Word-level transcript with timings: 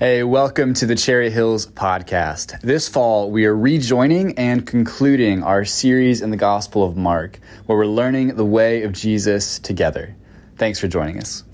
Hey, 0.00 0.24
welcome 0.24 0.74
to 0.74 0.86
the 0.86 0.96
Cherry 0.96 1.30
Hills 1.30 1.68
podcast. 1.68 2.60
This 2.62 2.88
fall, 2.88 3.30
we 3.30 3.46
are 3.46 3.56
rejoining 3.56 4.36
and 4.36 4.66
concluding 4.66 5.44
our 5.44 5.64
series 5.64 6.20
in 6.20 6.32
the 6.32 6.36
Gospel 6.36 6.82
of 6.82 6.96
Mark, 6.96 7.38
where 7.66 7.78
we're 7.78 7.86
learning 7.86 8.34
the 8.34 8.44
way 8.44 8.82
of 8.82 8.90
Jesus 8.90 9.60
together. 9.60 10.16
Thanks 10.56 10.80
for 10.80 10.88
joining 10.88 11.20
us. 11.20 11.44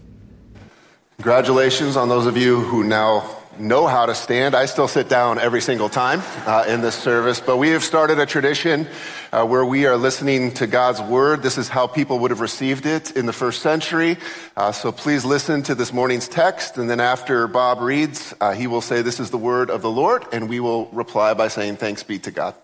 Congratulations 1.19 1.99
on 1.99 2.09
those 2.09 2.25
of 2.25 2.39
you 2.39 2.61
who 2.63 2.83
now 2.83 3.40
know 3.61 3.87
how 3.87 4.07
to 4.07 4.15
stand. 4.15 4.55
I 4.55 4.67
still 4.67 4.89
sit 4.89 5.09
down 5.09 5.39
every 5.39 5.61
single 5.61 5.89
time 5.89 6.23
uh, 6.47 6.65
in 6.67 6.81
this 6.81 6.95
service, 6.95 7.41
but 7.41 7.59
we 7.59 7.71
have 7.71 7.85
started 7.85 8.19
a 8.19 8.27
tradition 8.27 8.89
uh, 9.33 9.47
where 9.47 9.65
we 9.65 9.87
are 9.87 9.97
listening 9.97 10.53
to 10.55 10.67
God's 10.67 11.01
word. 11.01 11.43
This 11.43 11.59
is 11.59 11.69
how 11.69 11.87
people 11.87 12.19
would 12.21 12.31
have 12.31 12.41
received 12.41 12.87
it 12.87 13.17
in 13.17 13.27
the 13.27 13.33
first 13.33 13.63
century. 13.63 14.17
Uh, 14.57 14.73
so 14.73 14.91
please 14.91 15.25
listen 15.25 15.63
to 15.65 15.75
this 15.75 15.93
morning's 15.93 16.29
text, 16.29 16.79
and 16.79 16.89
then 16.89 17.01
after 17.01 17.47
Bob 17.47 17.81
reads, 17.81 18.35
uh, 18.41 18.53
he 18.53 18.67
will 18.67 18.81
say, 18.81 19.03
This 19.03 19.21
is 19.21 19.31
the 19.31 19.39
word 19.39 19.71
of 19.71 19.83
the 19.83 19.91
Lord, 19.91 20.25
and 20.33 20.49
we 20.49 20.61
will 20.61 20.87
reply 20.87 21.35
by 21.35 21.49
saying, 21.49 21.77
Thanks 21.77 22.03
be 22.03 22.19
to 22.21 22.31
God. 22.31 22.55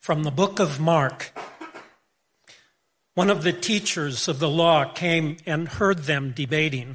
From 0.00 0.22
the 0.22 0.30
book 0.30 0.58
of 0.58 0.80
Mark. 0.80 1.32
One 3.14 3.30
of 3.30 3.42
the 3.42 3.52
teachers 3.52 4.28
of 4.28 4.38
the 4.38 4.48
law 4.48 4.84
came 4.84 5.38
and 5.44 5.66
heard 5.66 6.04
them 6.04 6.30
debating. 6.30 6.94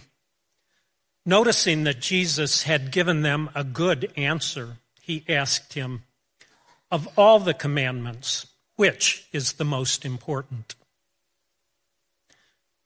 Noticing 1.26 1.86
that 1.86 2.02
Jesus 2.02 2.63
had 2.63 2.91
given 2.91 3.22
them 3.22 3.50
a 3.55 3.63
good 3.63 4.12
answer, 4.18 4.77
he 5.02 5.23
asked 5.30 5.73
him, 5.73 6.04
Of 6.91 7.08
all 7.18 7.40
the 7.40 7.54
commandments, 7.54 8.48
which 8.76 9.27
is 9.32 9.54
the 9.54 9.66
most 9.66 10.04
important? 10.04 10.76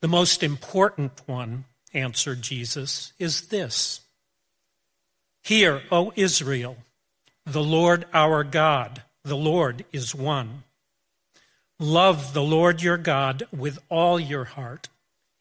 The 0.02 0.08
most 0.08 0.44
important 0.44 1.13
one, 1.26 1.66
answered 1.94 2.44
Jesus, 2.44 3.13
is 3.18 3.48
this 3.48 4.02
Hear, 5.41 5.82
O 5.91 6.13
Israel, 6.16 6.77
the 7.46 7.63
Lord 7.63 8.05
our 8.13 8.43
God, 8.43 9.02
the 9.24 9.38
Lord 9.38 9.85
is 9.91 10.13
one. 10.13 10.63
Love 11.80 12.34
the 12.34 12.43
Lord 12.43 12.84
your 12.84 12.98
God 12.98 13.48
with 13.52 13.80
all 13.90 14.20
your 14.20 14.43
heart 14.43 14.90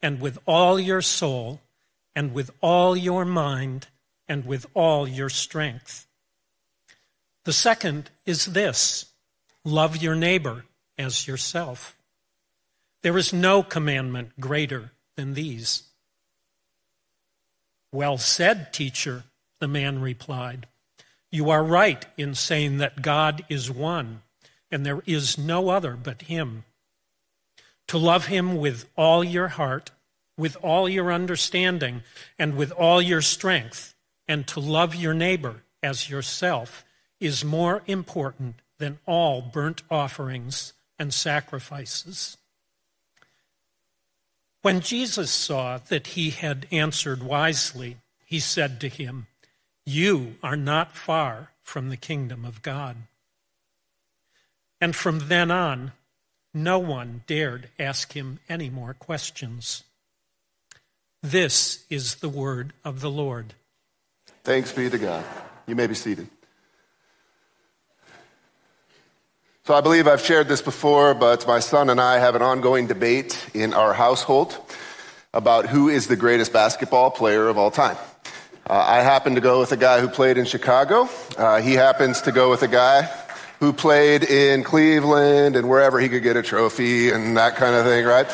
and 0.01 0.19
with 0.19 0.39
all 0.45 0.79
your 0.79 1.01
soul 1.01 1.61
and 2.17 2.33
with 2.33 2.49
all 2.61 2.97
your 2.97 3.23
mind 3.23 3.85
and 4.27 4.43
with 4.43 4.65
all 4.73 5.07
your 5.07 5.29
strength. 5.29 6.07
The 7.43 7.53
second 7.53 8.09
is 8.25 8.45
this 8.45 9.05
love 9.63 9.97
your 9.97 10.15
neighbor 10.15 10.65
as 10.97 11.27
yourself. 11.27 11.95
There 13.03 13.19
is 13.19 13.31
no 13.31 13.61
commandment 13.61 14.31
greater 14.39 14.93
than 15.15 15.35
these. 15.35 15.83
Well 17.91 18.17
said, 18.17 18.73
teacher, 18.73 19.25
the 19.59 19.67
man 19.67 20.01
replied. 20.01 20.65
You 21.29 21.51
are 21.51 21.63
right 21.63 22.03
in 22.17 22.33
saying 22.33 22.79
that 22.79 23.03
God 23.03 23.45
is 23.47 23.69
one, 23.69 24.23
and 24.71 24.83
there 24.83 25.03
is 25.05 25.37
no 25.37 25.69
other 25.69 25.95
but 25.95 26.23
Him. 26.23 26.63
To 27.89 27.99
love 27.99 28.25
Him 28.25 28.57
with 28.57 28.89
all 28.95 29.23
your 29.23 29.49
heart 29.49 29.91
with 30.37 30.55
all 30.61 30.87
your 30.87 31.11
understanding 31.11 32.03
and 32.37 32.55
with 32.55 32.71
all 32.71 33.01
your 33.01 33.21
strength, 33.21 33.95
and 34.27 34.45
to 34.47 34.59
love 34.59 34.93
your 34.93 35.13
neighbor 35.13 35.63
as 35.81 36.09
yourself 36.09 36.85
is 37.19 37.43
more 37.43 37.81
important 37.87 38.55
than 38.77 38.99
all 39.05 39.41
burnt 39.41 39.81
offerings 39.89 40.73
and 40.99 41.13
sacrifices. 41.13 42.37
When 44.61 44.81
Jesus 44.81 45.31
saw 45.31 45.77
that 45.77 46.07
he 46.07 46.31
had 46.31 46.67
answered 46.71 47.23
wisely, 47.23 47.97
he 48.25 48.39
said 48.39 48.81
to 48.81 48.89
him, 48.89 49.27
You 49.85 50.35
are 50.43 50.57
not 50.57 50.95
far 50.95 51.51
from 51.61 51.89
the 51.89 51.97
kingdom 51.97 52.43
of 52.43 52.61
God. 52.61 52.97
And 54.81 54.95
from 54.95 55.27
then 55.27 55.51
on, 55.51 55.93
no 56.53 56.79
one 56.79 57.23
dared 57.27 57.69
ask 57.79 58.13
him 58.13 58.39
any 58.49 58.69
more 58.69 58.93
questions. 58.93 59.83
This 61.23 61.85
is 61.89 62.15
the 62.15 62.29
word 62.29 62.73
of 62.85 63.01
the 63.01 63.09
Lord. 63.09 63.53
Thanks 64.43 64.71
be 64.71 64.89
to 64.89 64.97
God. 64.97 65.25
You 65.65 65.75
may 65.75 65.87
be 65.87 65.95
seated. 65.95 66.27
So, 69.65 69.73
I 69.73 69.81
believe 69.81 70.07
I've 70.07 70.21
shared 70.21 70.47
this 70.47 70.61
before, 70.61 71.13
but 71.13 71.45
my 71.45 71.59
son 71.59 71.89
and 71.89 71.99
I 71.99 72.19
have 72.19 72.35
an 72.35 72.41
ongoing 72.41 72.87
debate 72.87 73.37
in 73.53 73.73
our 73.73 73.93
household 73.93 74.57
about 75.33 75.65
who 75.65 75.89
is 75.89 76.07
the 76.07 76.15
greatest 76.15 76.53
basketball 76.53 77.11
player 77.11 77.49
of 77.49 77.57
all 77.57 77.71
time. 77.71 77.97
Uh, 78.69 78.73
I 78.87 79.01
happen 79.01 79.35
to 79.35 79.41
go 79.41 79.59
with 79.59 79.71
a 79.73 79.77
guy 79.77 79.99
who 79.99 80.07
played 80.07 80.37
in 80.37 80.45
Chicago. 80.45 81.09
Uh, 81.37 81.59
he 81.59 81.73
happens 81.73 82.21
to 82.21 82.31
go 82.31 82.49
with 82.49 82.63
a 82.63 82.67
guy 82.67 83.09
who 83.59 83.73
played 83.73 84.23
in 84.23 84.63
Cleveland 84.63 85.55
and 85.55 85.67
wherever 85.67 85.99
he 85.99 86.07
could 86.09 86.23
get 86.23 86.37
a 86.37 86.43
trophy 86.43 87.11
and 87.11 87.35
that 87.37 87.55
kind 87.55 87.75
of 87.75 87.85
thing, 87.85 88.05
right? 88.05 88.27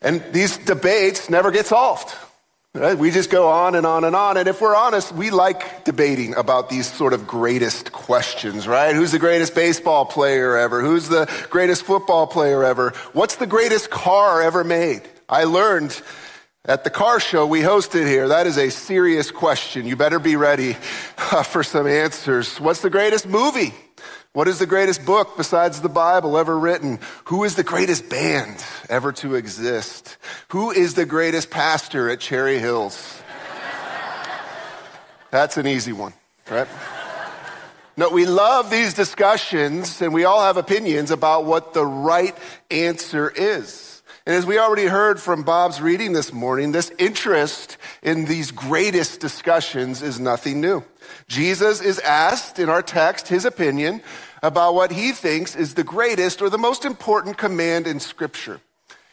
And 0.00 0.22
these 0.32 0.58
debates 0.58 1.28
never 1.28 1.50
get 1.50 1.66
solved. 1.66 2.14
Right? 2.74 2.96
We 2.96 3.10
just 3.10 3.30
go 3.30 3.48
on 3.48 3.74
and 3.74 3.86
on 3.86 4.04
and 4.04 4.14
on. 4.14 4.36
And 4.36 4.46
if 4.46 4.60
we're 4.60 4.76
honest, 4.76 5.10
we 5.10 5.30
like 5.30 5.84
debating 5.84 6.36
about 6.36 6.68
these 6.68 6.86
sort 6.90 7.12
of 7.12 7.26
greatest 7.26 7.92
questions, 7.92 8.68
right? 8.68 8.94
Who's 8.94 9.10
the 9.10 9.18
greatest 9.18 9.54
baseball 9.54 10.04
player 10.04 10.56
ever? 10.56 10.80
Who's 10.80 11.08
the 11.08 11.28
greatest 11.50 11.82
football 11.82 12.26
player 12.26 12.62
ever? 12.62 12.90
What's 13.14 13.36
the 13.36 13.46
greatest 13.46 13.90
car 13.90 14.42
ever 14.42 14.62
made? 14.62 15.02
I 15.28 15.44
learned 15.44 16.00
at 16.64 16.84
the 16.84 16.90
car 16.90 17.18
show 17.18 17.46
we 17.46 17.62
hosted 17.62 18.06
here, 18.06 18.28
that 18.28 18.46
is 18.46 18.58
a 18.58 18.70
serious 18.70 19.30
question. 19.30 19.86
You 19.86 19.96
better 19.96 20.18
be 20.18 20.36
ready 20.36 20.76
uh, 21.16 21.42
for 21.42 21.62
some 21.62 21.86
answers. 21.86 22.60
What's 22.60 22.82
the 22.82 22.90
greatest 22.90 23.26
movie 23.26 23.72
what 24.38 24.46
is 24.46 24.60
the 24.60 24.66
greatest 24.66 25.04
book 25.04 25.36
besides 25.36 25.80
the 25.80 25.88
Bible 25.88 26.38
ever 26.38 26.56
written? 26.56 27.00
Who 27.24 27.42
is 27.42 27.56
the 27.56 27.64
greatest 27.64 28.08
band 28.08 28.64
ever 28.88 29.10
to 29.14 29.34
exist? 29.34 30.16
Who 30.50 30.70
is 30.70 30.94
the 30.94 31.04
greatest 31.04 31.50
pastor 31.50 32.08
at 32.08 32.20
Cherry 32.20 32.60
Hills? 32.60 33.20
That's 35.32 35.56
an 35.56 35.66
easy 35.66 35.92
one, 35.92 36.12
right? 36.48 36.68
No, 37.96 38.10
we 38.10 38.26
love 38.26 38.70
these 38.70 38.94
discussions 38.94 40.00
and 40.00 40.14
we 40.14 40.22
all 40.22 40.44
have 40.44 40.56
opinions 40.56 41.10
about 41.10 41.44
what 41.44 41.74
the 41.74 41.84
right 41.84 42.36
answer 42.70 43.32
is. 43.34 44.04
And 44.24 44.36
as 44.36 44.46
we 44.46 44.56
already 44.58 44.84
heard 44.84 45.18
from 45.18 45.42
Bob's 45.42 45.80
reading 45.80 46.12
this 46.12 46.32
morning, 46.32 46.70
this 46.70 46.92
interest 46.98 47.76
in 48.02 48.26
these 48.26 48.52
greatest 48.52 49.18
discussions 49.18 50.00
is 50.00 50.20
nothing 50.20 50.60
new. 50.60 50.84
Jesus 51.26 51.80
is 51.80 51.98
asked 52.00 52.58
in 52.58 52.68
our 52.68 52.82
text 52.82 53.26
his 53.26 53.44
opinion 53.44 54.02
about 54.42 54.74
what 54.74 54.92
he 54.92 55.12
thinks 55.12 55.56
is 55.56 55.74
the 55.74 55.84
greatest 55.84 56.42
or 56.42 56.50
the 56.50 56.58
most 56.58 56.84
important 56.84 57.36
command 57.36 57.86
in 57.86 58.00
Scripture. 58.00 58.60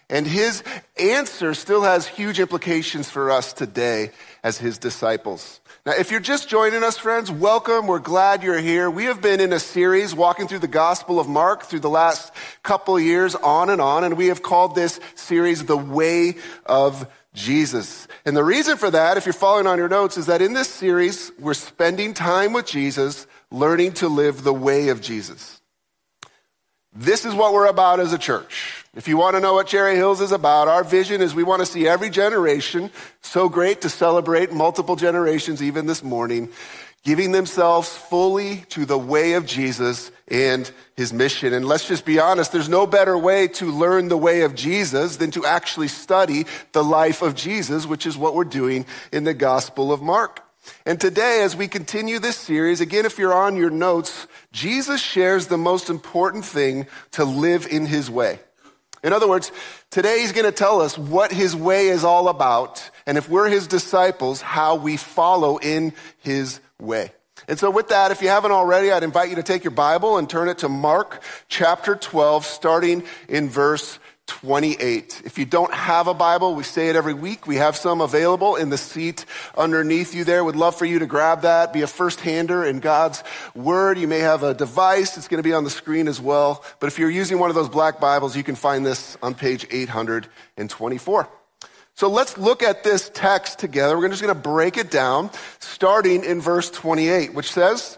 And 0.09 0.27
his 0.27 0.63
answer 0.99 1.55
still 1.55 1.81
has 1.81 2.05
huge 2.05 2.39
implications 2.39 3.09
for 3.09 3.31
us 3.31 3.53
today 3.53 4.11
as 4.43 4.59
his 4.59 4.77
disciples. 4.77 5.59
Now, 5.83 5.93
if 5.93 6.11
you're 6.11 6.19
just 6.19 6.47
joining 6.47 6.83
us, 6.83 6.97
friends, 6.97 7.31
welcome. 7.31 7.87
We're 7.87 7.99
glad 7.99 8.43
you're 8.43 8.59
here. 8.59 8.89
We 8.89 9.05
have 9.05 9.21
been 9.21 9.39
in 9.39 9.51
a 9.53 9.59
series 9.59 10.13
walking 10.13 10.47
through 10.47 10.59
the 10.59 10.67
Gospel 10.67 11.19
of 11.19 11.27
Mark 11.27 11.63
through 11.63 11.79
the 11.79 11.89
last 11.89 12.31
couple 12.61 12.99
years 12.99 13.35
on 13.35 13.69
and 13.69 13.81
on, 13.81 14.03
and 14.03 14.17
we 14.17 14.27
have 14.27 14.43
called 14.43 14.75
this 14.75 14.99
series 15.15 15.65
The 15.65 15.77
Way 15.77 16.35
of 16.65 17.07
Jesus. 17.33 18.07
And 18.25 18.35
the 18.35 18.43
reason 18.43 18.77
for 18.77 18.89
that, 18.91 19.17
if 19.17 19.25
you're 19.25 19.33
following 19.33 19.67
on 19.67 19.77
your 19.77 19.89
notes, 19.89 20.17
is 20.17 20.27
that 20.27 20.41
in 20.41 20.53
this 20.53 20.69
series, 20.69 21.31
we're 21.39 21.53
spending 21.53 22.13
time 22.13 22.53
with 22.53 22.65
Jesus, 22.65 23.27
learning 23.55 23.93
to 23.93 24.09
live 24.09 24.43
the 24.43 24.53
way 24.53 24.89
of 24.89 24.99
Jesus. 24.99 25.61
This 26.93 27.23
is 27.25 27.33
what 27.33 27.53
we're 27.53 27.67
about 27.67 28.01
as 28.01 28.11
a 28.11 28.17
church. 28.17 28.83
If 28.95 29.07
you 29.07 29.17
want 29.17 29.35
to 29.35 29.39
know 29.39 29.53
what 29.53 29.67
Cherry 29.67 29.95
Hills 29.95 30.19
is 30.19 30.33
about, 30.33 30.67
our 30.67 30.83
vision 30.83 31.21
is 31.21 31.33
we 31.33 31.43
want 31.43 31.61
to 31.61 31.65
see 31.65 31.87
every 31.87 32.09
generation, 32.09 32.91
so 33.21 33.47
great 33.47 33.81
to 33.81 33.89
celebrate 33.89 34.51
multiple 34.51 34.97
generations 34.97 35.63
even 35.63 35.85
this 35.85 36.03
morning, 36.03 36.49
giving 37.03 37.31
themselves 37.31 37.95
fully 37.95 38.57
to 38.69 38.85
the 38.85 38.97
way 38.97 39.33
of 39.33 39.45
Jesus 39.45 40.11
and 40.27 40.69
his 40.97 41.13
mission. 41.13 41.53
And 41.53 41.65
let's 41.65 41.87
just 41.87 42.05
be 42.05 42.19
honest, 42.19 42.51
there's 42.51 42.67
no 42.67 42.85
better 42.85 43.17
way 43.17 43.47
to 43.49 43.71
learn 43.71 44.09
the 44.09 44.17
way 44.17 44.41
of 44.41 44.53
Jesus 44.55 45.15
than 45.15 45.31
to 45.31 45.45
actually 45.45 45.87
study 45.87 46.45
the 46.73 46.83
life 46.83 47.21
of 47.21 47.35
Jesus, 47.35 47.85
which 47.85 48.05
is 48.05 48.17
what 48.17 48.35
we're 48.35 48.43
doing 48.43 48.85
in 49.13 49.23
the 49.23 49.33
Gospel 49.33 49.93
of 49.93 50.01
Mark. 50.01 50.44
And 50.85 50.99
today, 50.99 51.41
as 51.43 51.55
we 51.55 51.67
continue 51.67 52.19
this 52.19 52.37
series, 52.37 52.81
again, 52.81 53.05
if 53.05 53.17
you're 53.17 53.33
on 53.33 53.55
your 53.55 53.69
notes, 53.69 54.27
Jesus 54.51 55.01
shares 55.01 55.47
the 55.47 55.57
most 55.57 55.89
important 55.89 56.45
thing 56.45 56.87
to 57.11 57.25
live 57.25 57.67
in 57.67 57.85
his 57.85 58.09
way. 58.09 58.39
In 59.03 59.13
other 59.13 59.27
words, 59.27 59.51
today 59.91 60.21
he's 60.21 60.31
going 60.31 60.45
to 60.45 60.51
tell 60.51 60.81
us 60.81 60.97
what 60.97 61.31
his 61.31 61.55
way 61.55 61.89
is 61.89 62.03
all 62.03 62.27
about, 62.27 62.89
and 63.05 63.17
if 63.17 63.29
we're 63.29 63.49
his 63.49 63.67
disciples, 63.67 64.41
how 64.41 64.75
we 64.75 64.97
follow 64.97 65.57
in 65.57 65.93
his 66.19 66.59
way. 66.79 67.11
And 67.47 67.59
so, 67.59 67.69
with 67.69 67.89
that, 67.89 68.11
if 68.11 68.21
you 68.23 68.29
haven't 68.29 68.51
already, 68.51 68.91
I'd 68.91 69.03
invite 69.03 69.29
you 69.29 69.35
to 69.35 69.43
take 69.43 69.63
your 69.63 69.71
Bible 69.71 70.17
and 70.17 70.27
turn 70.27 70.49
it 70.49 70.59
to 70.59 70.69
Mark 70.69 71.21
chapter 71.47 71.95
12, 71.95 72.45
starting 72.45 73.03
in 73.29 73.49
verse 73.49 73.99
28. 74.27 75.21
If 75.25 75.37
you 75.37 75.45
don't 75.45 75.73
have 75.73 76.07
a 76.07 76.13
Bible, 76.13 76.55
we 76.55 76.63
say 76.63 76.89
it 76.89 76.95
every 76.95 77.13
week. 77.13 77.45
We 77.45 77.57
have 77.57 77.75
some 77.75 78.01
available 78.01 78.55
in 78.55 78.69
the 78.69 78.77
seat 78.77 79.25
underneath 79.55 80.15
you 80.15 80.23
there. 80.23 80.43
Would 80.43 80.55
love 80.55 80.75
for 80.75 80.85
you 80.85 80.99
to 80.99 81.05
grab 81.05 81.41
that, 81.41 81.73
be 81.73 81.83
a 81.83 81.87
first 81.87 82.21
hander 82.21 82.63
in 82.63 82.79
God's 82.79 83.23
Word. 83.53 83.99
You 83.99 84.07
may 84.07 84.19
have 84.19 84.43
a 84.43 84.53
device. 84.53 85.17
It's 85.17 85.27
going 85.27 85.41
to 85.41 85.47
be 85.47 85.53
on 85.53 85.63
the 85.63 85.69
screen 85.69 86.07
as 86.07 86.19
well. 86.19 86.63
But 86.79 86.87
if 86.87 86.97
you're 86.97 87.09
using 87.09 87.37
one 87.37 87.49
of 87.49 87.55
those 87.55 87.69
black 87.69 87.99
Bibles, 87.99 88.35
you 88.35 88.43
can 88.43 88.55
find 88.55 88.85
this 88.85 89.17
on 89.21 89.35
page 89.35 89.67
824. 89.69 91.29
So 91.93 92.09
let's 92.09 92.37
look 92.37 92.61
at 92.61 92.83
this 92.83 93.09
text 93.13 93.59
together. 93.59 93.97
We're 93.97 94.09
just 94.09 94.21
going 94.21 94.33
to 94.33 94.39
break 94.39 94.75
it 94.77 94.91
down, 94.91 95.29
starting 95.59 96.23
in 96.25 96.41
verse 96.41 96.69
28, 96.69 97.33
which 97.33 97.51
says, 97.51 97.97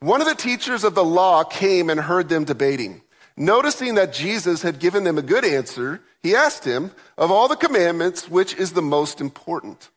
One 0.00 0.20
of 0.20 0.26
the 0.26 0.34
teachers 0.34 0.84
of 0.84 0.94
the 0.94 1.04
law 1.04 1.44
came 1.44 1.88
and 1.88 1.98
heard 1.98 2.28
them 2.28 2.44
debating. 2.44 3.02
Noticing 3.40 3.94
that 3.94 4.12
Jesus 4.12 4.60
had 4.60 4.80
given 4.80 5.04
them 5.04 5.16
a 5.16 5.22
good 5.22 5.46
answer, 5.46 6.02
he 6.22 6.36
asked 6.36 6.62
him, 6.62 6.90
Of 7.16 7.30
all 7.30 7.48
the 7.48 7.56
commandments, 7.56 8.28
which 8.28 8.52
is 8.52 8.72
the 8.72 8.82
most 8.82 9.18
important? 9.18 9.88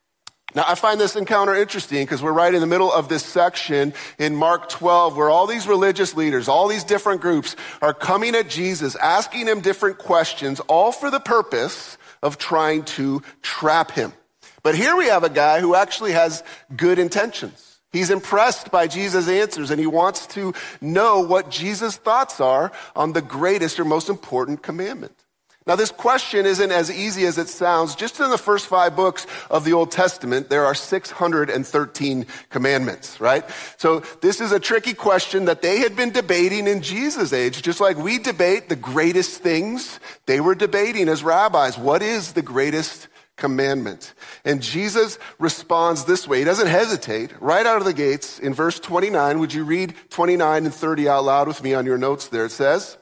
Now, 0.56 0.64
I 0.66 0.76
find 0.76 0.98
this 0.98 1.18
encounter 1.18 1.54
interesting 1.54 2.06
because 2.06 2.24
we're 2.24 2.32
right 2.32 2.54
in 2.54 2.62
the 2.62 2.68
middle 2.68 2.90
of 2.90 3.10
this 3.10 3.26
section 3.26 3.94
in 4.18 4.34
Mark 4.34 4.70
12 4.70 5.18
where 5.18 5.30
all 5.30 5.46
these 5.46 5.68
religious 5.68 6.16
leaders, 6.16 6.48
all 6.48 6.70
these 6.70 6.86
different 6.86 7.20
groups 7.20 7.58
are 7.82 7.94
coming 7.94 8.34
at 8.34 8.48
Jesus, 8.48 8.96
asking 8.96 9.48
him 9.48 9.60
different 9.60 9.98
questions, 9.98 10.62
all 10.62 10.94
for 10.94 11.12
the 11.12 11.20
purpose 11.20 11.98
of 12.22 12.38
trying 12.38 12.84
to 12.84 13.24
trap 13.42 13.92
him. 13.92 14.14
But 14.62 14.76
here 14.76 14.96
we 14.96 15.08
have 15.08 15.26
a 15.26 15.30
guy 15.30 15.60
who 15.60 15.76
actually 15.76 16.14
has 16.14 16.46
good 16.78 16.98
intentions. 16.98 17.73
He's 17.94 18.10
impressed 18.10 18.72
by 18.72 18.88
Jesus' 18.88 19.30
answers 19.30 19.70
and 19.70 19.80
he 19.80 19.86
wants 19.88 20.26
to 20.28 20.54
know 20.82 21.22
what 21.22 21.52
Jesus' 21.52 21.96
thoughts 21.96 22.42
are 22.42 22.72
on 22.96 23.14
the 23.14 23.22
greatest 23.22 23.80
or 23.80 23.86
most 23.86 24.10
important 24.10 24.64
commandment. 24.64 25.16
Now, 25.66 25.78
this 25.78 25.92
question 25.92 26.46
isn't 26.46 26.72
as 26.72 26.92
easy 26.92 27.26
as 27.26 27.38
it 27.38 27.48
sounds. 27.48 27.96
Just 27.96 28.20
in 28.20 28.30
the 28.30 28.38
first 28.38 28.68
five 28.68 28.98
books 28.98 29.26
of 29.50 29.64
the 29.64 29.72
Old 29.72 29.92
Testament, 29.92 30.50
there 30.50 30.66
are 30.66 30.76
613 30.76 32.26
commandments, 32.50 33.22
right? 33.22 33.46
So 33.78 34.02
this 34.22 34.42
is 34.42 34.52
a 34.52 34.60
tricky 34.60 34.94
question 34.94 35.46
that 35.46 35.62
they 35.62 35.80
had 35.80 35.96
been 35.96 36.12
debating 36.12 36.68
in 36.68 36.82
Jesus' 36.82 37.32
age, 37.32 37.62
just 37.62 37.80
like 37.80 37.96
we 37.96 38.20
debate 38.20 38.68
the 38.68 38.76
greatest 38.76 39.42
things. 39.42 40.02
They 40.26 40.42
were 40.42 40.56
debating 40.56 41.08
as 41.08 41.24
rabbis. 41.24 41.78
What 41.78 42.02
is 42.02 42.34
the 42.34 42.42
greatest 42.42 43.08
commandment. 43.36 44.14
And 44.46 44.62
Jesus 44.62 45.18
responds 45.40 46.06
this 46.06 46.28
way. 46.28 46.40
He 46.40 46.46
doesn't 46.46 46.68
hesitate 46.68 47.32
right 47.42 47.66
out 47.66 47.78
of 47.78 47.86
the 47.86 47.94
gates 47.94 48.40
in 48.40 48.54
verse 48.54 48.80
29. 48.80 49.40
Would 49.40 49.54
you 49.54 49.64
read 49.64 49.96
29 50.10 50.66
and 50.66 50.74
30 50.74 51.10
out 51.10 51.26
loud 51.26 51.48
with 51.48 51.64
me 51.64 51.74
on 51.74 51.86
your 51.86 51.98
notes 51.98 52.28
there? 52.28 52.46
It 52.46 52.52
says, 52.52 52.98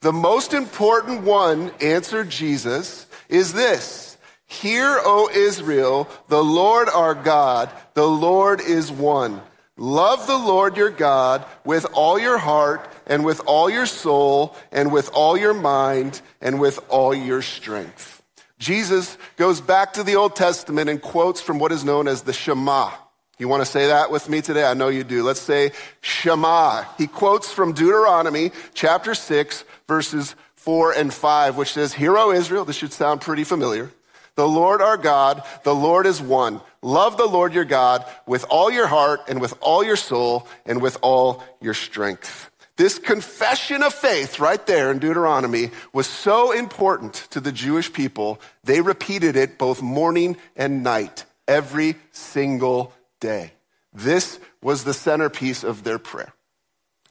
The 0.00 0.12
most 0.12 0.54
important 0.54 1.22
one, 1.22 1.70
answered 1.80 2.30
Jesus, 2.30 3.06
is 3.28 3.52
this. 3.52 4.16
Hear, 4.46 5.00
O 5.02 5.28
Israel, 5.32 6.08
the 6.28 6.42
Lord 6.42 6.88
our 6.88 7.14
God, 7.14 7.70
the 7.94 8.08
Lord 8.08 8.60
is 8.60 8.92
one. 8.92 9.42
Love 9.76 10.26
the 10.26 10.38
Lord 10.38 10.76
your 10.76 10.90
God 10.90 11.44
with 11.64 11.84
all 11.92 12.18
your 12.18 12.38
heart 12.38 12.90
and 13.06 13.24
with 13.24 13.42
all 13.44 13.68
your 13.68 13.84
soul 13.84 14.56
and 14.72 14.90
with 14.90 15.10
all 15.12 15.36
your 15.36 15.52
mind 15.52 16.22
and 16.40 16.60
with 16.60 16.78
all 16.88 17.14
your 17.14 17.42
strength. 17.42 18.15
Jesus 18.58 19.18
goes 19.36 19.60
back 19.60 19.94
to 19.94 20.02
the 20.02 20.16
Old 20.16 20.34
Testament 20.34 20.88
and 20.88 21.00
quotes 21.00 21.40
from 21.40 21.58
what 21.58 21.72
is 21.72 21.84
known 21.84 22.08
as 22.08 22.22
the 22.22 22.32
Shema. 22.32 22.90
You 23.38 23.48
want 23.48 23.62
to 23.62 23.70
say 23.70 23.88
that 23.88 24.10
with 24.10 24.30
me 24.30 24.40
today? 24.40 24.64
I 24.64 24.72
know 24.72 24.88
you 24.88 25.04
do. 25.04 25.22
Let's 25.22 25.40
say 25.40 25.72
Shema. 26.00 26.84
He 26.96 27.06
quotes 27.06 27.52
from 27.52 27.72
Deuteronomy 27.72 28.50
chapter 28.72 29.14
6, 29.14 29.64
verses 29.86 30.34
4 30.54 30.92
and 30.92 31.12
5, 31.12 31.56
which 31.56 31.72
says, 31.72 31.92
Hear, 31.92 32.16
O 32.16 32.32
Israel, 32.32 32.64
this 32.64 32.76
should 32.76 32.94
sound 32.94 33.20
pretty 33.20 33.44
familiar. 33.44 33.90
The 34.36 34.48
Lord 34.48 34.82
our 34.82 34.96
God, 34.96 35.42
the 35.64 35.74
Lord 35.74 36.06
is 36.06 36.20
one. 36.20 36.60
Love 36.82 37.16
the 37.16 37.26
Lord 37.26 37.54
your 37.54 37.64
God 37.64 38.04
with 38.26 38.44
all 38.50 38.70
your 38.70 38.86
heart 38.86 39.20
and 39.28 39.40
with 39.40 39.54
all 39.60 39.84
your 39.84 39.96
soul 39.96 40.46
and 40.64 40.80
with 40.80 40.98
all 41.02 41.42
your 41.60 41.74
strength. 41.74 42.50
This 42.76 42.98
confession 42.98 43.82
of 43.82 43.94
faith 43.94 44.38
right 44.38 44.64
there 44.66 44.90
in 44.90 44.98
Deuteronomy 44.98 45.70
was 45.94 46.06
so 46.06 46.52
important 46.52 47.14
to 47.30 47.40
the 47.40 47.52
Jewish 47.52 47.90
people, 47.90 48.38
they 48.64 48.82
repeated 48.82 49.34
it 49.34 49.56
both 49.56 49.80
morning 49.80 50.36
and 50.56 50.82
night, 50.82 51.24
every 51.48 51.96
single 52.12 52.92
day. 53.18 53.52
This 53.94 54.38
was 54.60 54.84
the 54.84 54.92
centerpiece 54.92 55.64
of 55.64 55.84
their 55.84 55.98
prayer. 55.98 56.34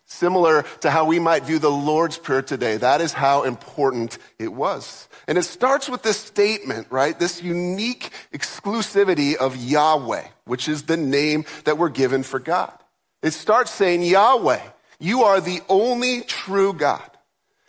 Similar 0.06 0.66
to 0.82 0.92
how 0.92 1.06
we 1.06 1.18
might 1.18 1.46
view 1.46 1.58
the 1.58 1.72
Lord's 1.72 2.20
Prayer 2.20 2.44
today, 2.44 2.78
that 2.78 3.02
is 3.02 3.12
how 3.12 3.42
important 3.42 4.20
it 4.38 4.54
was. 4.54 5.08
And 5.28 5.36
it 5.36 5.44
starts 5.44 5.90
with 5.90 6.04
this 6.04 6.20
statement, 6.20 6.88
right? 6.92 7.18
This 7.18 7.42
unique 7.42 8.12
exclusivity 8.32 9.36
of 9.36 9.56
Yahweh, 9.56 10.26
which 10.46 10.70
is 10.70 10.84
the 10.84 10.96
name 10.96 11.46
that 11.64 11.80
we're 11.80 11.90
given 11.90 12.22
for 12.22 12.40
God. 12.40 12.78
It 13.24 13.32
starts 13.32 13.72
saying, 13.72 14.04
Yahweh, 14.04 14.62
you 15.00 15.24
are 15.24 15.42
the 15.42 15.62
only 15.70 16.22
true 16.22 16.74
God. 16.74 17.10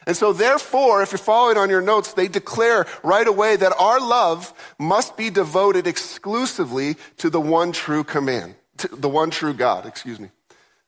And 0.07 0.17
so, 0.17 0.33
therefore, 0.33 1.03
if 1.03 1.11
you're 1.11 1.19
following 1.19 1.57
on 1.57 1.69
your 1.69 1.81
notes, 1.81 2.13
they 2.13 2.29
declare 2.29 2.87
right 3.03 3.27
away 3.27 3.57
that 3.57 3.73
our 3.77 3.99
love 3.99 4.55
must 4.79 5.17
be 5.17 5.31
devoted 5.31 5.89
exclusively 5.89 6.97
to 7.17 7.29
the 7.29 7.41
one 7.41 7.73
true 7.73 8.05
command, 8.05 8.55
the 8.93 9.09
one 9.09 9.31
true 9.31 9.53
God, 9.53 9.85
excuse 9.85 10.21
me. 10.21 10.31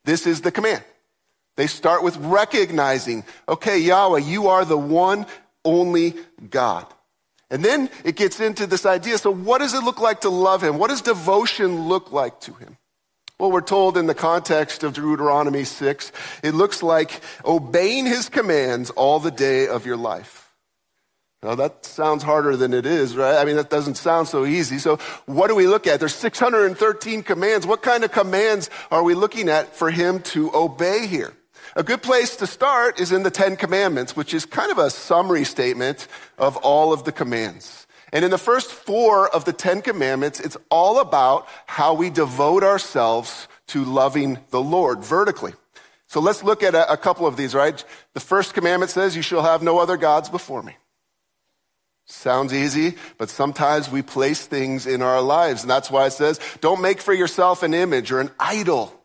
This 0.04 0.26
is 0.26 0.42
the 0.42 0.52
command. 0.52 0.84
They 1.56 1.66
start 1.66 2.04
with 2.04 2.16
recognizing, 2.18 3.24
okay, 3.48 3.78
Yahweh, 3.78 4.20
you 4.20 4.46
are 4.46 4.64
the 4.64 4.78
one 4.78 5.26
only 5.64 6.14
God. 6.48 6.86
And 7.50 7.64
then 7.64 7.90
it 8.04 8.14
gets 8.14 8.38
into 8.38 8.66
this 8.66 8.86
idea. 8.86 9.18
So, 9.18 9.32
what 9.32 9.58
does 9.58 9.74
it 9.74 9.82
look 9.82 10.00
like 10.00 10.20
to 10.20 10.28
love 10.28 10.62
him? 10.62 10.78
What 10.78 10.90
does 10.90 11.02
devotion 11.02 11.88
look 11.88 12.12
like 12.12 12.38
to 12.42 12.52
him? 12.52 12.76
Well, 13.38 13.52
we're 13.52 13.60
told 13.60 13.96
in 13.96 14.06
the 14.06 14.16
context 14.16 14.82
of 14.82 14.94
Deuteronomy 14.94 15.62
6, 15.62 16.12
it 16.42 16.54
looks 16.54 16.82
like 16.82 17.20
obeying 17.44 18.04
his 18.04 18.28
commands 18.28 18.90
all 18.90 19.20
the 19.20 19.30
day 19.30 19.68
of 19.68 19.86
your 19.86 19.96
life. 19.96 20.52
Now 21.40 21.54
that 21.54 21.84
sounds 21.84 22.24
harder 22.24 22.56
than 22.56 22.74
it 22.74 22.84
is, 22.84 23.16
right? 23.16 23.36
I 23.36 23.44
mean, 23.44 23.54
that 23.54 23.70
doesn't 23.70 23.94
sound 23.94 24.26
so 24.26 24.44
easy. 24.44 24.78
So 24.78 24.96
what 25.26 25.46
do 25.46 25.54
we 25.54 25.68
look 25.68 25.86
at? 25.86 26.00
There's 26.00 26.16
613 26.16 27.22
commands. 27.22 27.64
What 27.64 27.80
kind 27.80 28.02
of 28.02 28.10
commands 28.10 28.70
are 28.90 29.04
we 29.04 29.14
looking 29.14 29.48
at 29.48 29.76
for 29.76 29.92
him 29.92 30.20
to 30.34 30.52
obey 30.52 31.06
here? 31.06 31.32
A 31.76 31.84
good 31.84 32.02
place 32.02 32.34
to 32.36 32.46
start 32.48 32.98
is 32.98 33.12
in 33.12 33.22
the 33.22 33.30
Ten 33.30 33.54
Commandments, 33.54 34.16
which 34.16 34.34
is 34.34 34.46
kind 34.46 34.72
of 34.72 34.78
a 34.78 34.90
summary 34.90 35.44
statement 35.44 36.08
of 36.38 36.56
all 36.56 36.92
of 36.92 37.04
the 37.04 37.12
commands. 37.12 37.86
And 38.12 38.24
in 38.24 38.30
the 38.30 38.38
first 38.38 38.72
four 38.72 39.28
of 39.28 39.44
the 39.44 39.52
Ten 39.52 39.82
Commandments, 39.82 40.40
it's 40.40 40.56
all 40.70 41.00
about 41.00 41.46
how 41.66 41.94
we 41.94 42.10
devote 42.10 42.64
ourselves 42.64 43.48
to 43.68 43.84
loving 43.84 44.38
the 44.50 44.60
Lord 44.60 45.04
vertically. 45.04 45.52
So 46.06 46.20
let's 46.20 46.42
look 46.42 46.62
at 46.62 46.74
a, 46.74 46.90
a, 46.90 46.96
couple 46.96 47.26
of 47.26 47.36
these, 47.36 47.54
right? 47.54 47.84
The 48.14 48.20
first 48.20 48.54
commandment 48.54 48.90
says, 48.90 49.14
You 49.14 49.20
shall 49.20 49.42
have 49.42 49.62
no 49.62 49.78
other 49.78 49.98
gods 49.98 50.30
before 50.30 50.62
me. 50.62 50.74
Sounds 52.06 52.54
easy, 52.54 52.96
but 53.18 53.28
sometimes 53.28 53.90
we 53.90 54.00
place 54.00 54.46
things 54.46 54.86
in 54.86 55.02
our 55.02 55.20
lives. 55.20 55.62
And 55.62 55.70
that's 55.70 55.90
why 55.90 56.06
it 56.06 56.12
says, 56.12 56.40
Don't 56.62 56.80
make 56.80 57.02
for 57.02 57.12
yourself 57.12 57.62
an 57.62 57.74
image 57.74 58.10
or 58.10 58.20
an 58.20 58.30
idol. 58.40 58.98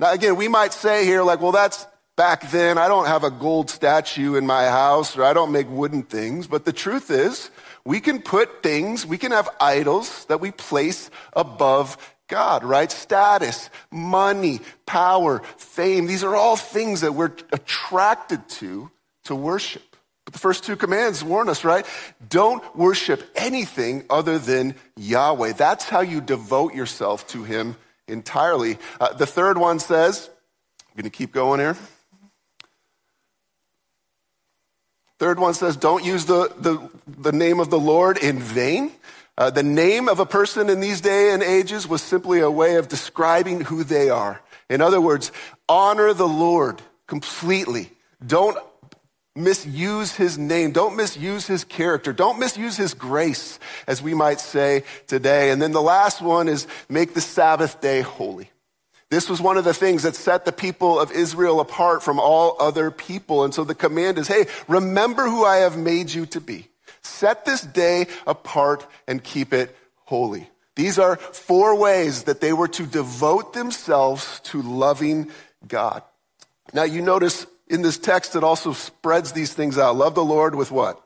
Now, 0.00 0.12
again, 0.12 0.34
we 0.34 0.48
might 0.48 0.72
say 0.72 1.04
here, 1.04 1.22
like, 1.22 1.40
well, 1.40 1.52
that's 1.52 1.86
back 2.16 2.50
then. 2.50 2.78
I 2.78 2.88
don't 2.88 3.06
have 3.06 3.22
a 3.22 3.30
gold 3.30 3.70
statue 3.70 4.34
in 4.34 4.46
my 4.46 4.64
house 4.64 5.16
or 5.16 5.24
I 5.24 5.32
don't 5.32 5.52
make 5.52 5.68
wooden 5.70 6.02
things. 6.02 6.46
But 6.46 6.64
the 6.64 6.72
truth 6.72 7.10
is, 7.10 7.50
we 7.84 8.00
can 8.00 8.20
put 8.20 8.62
things, 8.62 9.06
we 9.06 9.18
can 9.18 9.32
have 9.32 9.48
idols 9.60 10.24
that 10.26 10.40
we 10.40 10.50
place 10.50 11.10
above 11.32 11.96
God, 12.28 12.62
right? 12.62 12.90
Status, 12.90 13.70
money, 13.90 14.60
power, 14.86 15.42
fame. 15.56 16.06
These 16.06 16.24
are 16.24 16.36
all 16.36 16.56
things 16.56 17.00
that 17.00 17.12
we're 17.12 17.32
attracted 17.52 18.48
to 18.48 18.90
to 19.24 19.34
worship. 19.34 19.82
But 20.24 20.34
the 20.34 20.38
first 20.38 20.64
two 20.64 20.76
commands 20.76 21.24
warn 21.24 21.48
us, 21.48 21.64
right? 21.64 21.84
Don't 22.28 22.62
worship 22.76 23.28
anything 23.34 24.04
other 24.08 24.38
than 24.38 24.76
Yahweh. 24.96 25.54
That's 25.54 25.84
how 25.84 26.00
you 26.00 26.20
devote 26.20 26.74
yourself 26.74 27.26
to 27.28 27.42
Him 27.42 27.76
entirely. 28.06 28.78
Uh, 29.00 29.12
the 29.12 29.26
third 29.26 29.58
one 29.58 29.80
says, 29.80 30.30
I'm 30.88 30.96
going 30.96 31.10
to 31.10 31.10
keep 31.10 31.32
going 31.32 31.60
here. 31.60 31.76
Third 35.20 35.38
one 35.38 35.52
says, 35.52 35.76
don't 35.76 36.02
use 36.02 36.24
the, 36.24 36.50
the, 36.56 36.88
the 37.06 37.30
name 37.30 37.60
of 37.60 37.68
the 37.68 37.78
Lord 37.78 38.16
in 38.16 38.38
vain. 38.38 38.90
Uh, 39.36 39.50
the 39.50 39.62
name 39.62 40.08
of 40.08 40.18
a 40.18 40.24
person 40.24 40.70
in 40.70 40.80
these 40.80 41.02
day 41.02 41.34
and 41.34 41.42
ages 41.42 41.86
was 41.86 42.00
simply 42.00 42.40
a 42.40 42.50
way 42.50 42.76
of 42.76 42.88
describing 42.88 43.60
who 43.60 43.84
they 43.84 44.08
are. 44.08 44.40
In 44.70 44.80
other 44.80 44.98
words, 44.98 45.30
honor 45.68 46.14
the 46.14 46.26
Lord 46.26 46.80
completely. 47.06 47.90
Don't 48.26 48.56
misuse 49.36 50.16
his 50.16 50.38
name. 50.38 50.72
Don't 50.72 50.96
misuse 50.96 51.46
his 51.46 51.64
character. 51.64 52.14
Don't 52.14 52.38
misuse 52.38 52.78
his 52.78 52.94
grace, 52.94 53.58
as 53.86 54.00
we 54.00 54.14
might 54.14 54.40
say 54.40 54.84
today. 55.06 55.50
And 55.50 55.60
then 55.60 55.72
the 55.72 55.82
last 55.82 56.22
one 56.22 56.48
is 56.48 56.66
make 56.88 57.12
the 57.12 57.20
Sabbath 57.20 57.82
day 57.82 58.00
holy. 58.00 58.48
This 59.10 59.28
was 59.28 59.40
one 59.40 59.56
of 59.56 59.64
the 59.64 59.74
things 59.74 60.04
that 60.04 60.14
set 60.14 60.44
the 60.44 60.52
people 60.52 60.98
of 61.00 61.10
Israel 61.10 61.58
apart 61.58 62.02
from 62.02 62.20
all 62.20 62.56
other 62.60 62.92
people. 62.92 63.44
And 63.44 63.52
so 63.52 63.64
the 63.64 63.74
command 63.74 64.18
is, 64.18 64.28
hey, 64.28 64.46
remember 64.68 65.28
who 65.28 65.44
I 65.44 65.58
have 65.58 65.76
made 65.76 66.12
you 66.12 66.26
to 66.26 66.40
be. 66.40 66.68
set 67.02 67.44
this 67.44 67.60
day 67.62 68.06
apart 68.26 68.86
and 69.06 69.22
keep 69.22 69.52
it 69.52 69.76
holy. 70.04 70.48
These 70.76 70.98
are 70.98 71.16
four 71.16 71.76
ways 71.76 72.24
that 72.24 72.40
they 72.40 72.52
were 72.52 72.68
to 72.68 72.86
devote 72.86 73.52
themselves 73.52 74.40
to 74.44 74.62
loving 74.62 75.30
God. 75.66 76.02
Now, 76.72 76.84
you 76.84 77.02
notice 77.02 77.46
in 77.68 77.82
this 77.82 77.98
text, 77.98 78.36
it 78.36 78.44
also 78.44 78.72
spreads 78.72 79.32
these 79.32 79.52
things 79.52 79.78
out. 79.78 79.96
Love 79.96 80.14
the 80.14 80.24
Lord 80.24 80.54
with 80.54 80.70
what? 80.70 81.00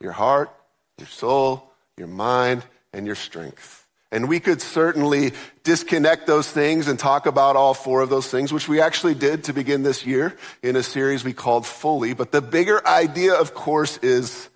Your 0.00 0.12
heart, 0.12 0.50
your 0.98 1.08
soul, 1.08 1.70
your 1.96 2.08
mind, 2.08 2.64
and 2.92 3.06
your 3.06 3.16
strength. 3.16 3.83
And 4.14 4.28
we 4.28 4.38
could 4.38 4.62
certainly 4.62 5.32
disconnect 5.64 6.28
those 6.28 6.48
things 6.48 6.86
and 6.86 6.96
talk 6.96 7.26
about 7.26 7.56
all 7.56 7.74
four 7.74 8.00
of 8.00 8.10
those 8.10 8.28
things, 8.28 8.52
which 8.52 8.68
we 8.68 8.80
actually 8.80 9.16
did 9.16 9.42
to 9.44 9.52
begin 9.52 9.82
this 9.82 10.06
year 10.06 10.36
in 10.62 10.76
a 10.76 10.84
series 10.84 11.24
we 11.24 11.32
called 11.32 11.66
Fully. 11.66 12.14
But 12.14 12.30
the 12.30 12.40
bigger 12.40 12.86
idea, 12.86 13.34
of 13.34 13.54
course, 13.54 13.98
is 13.98 14.48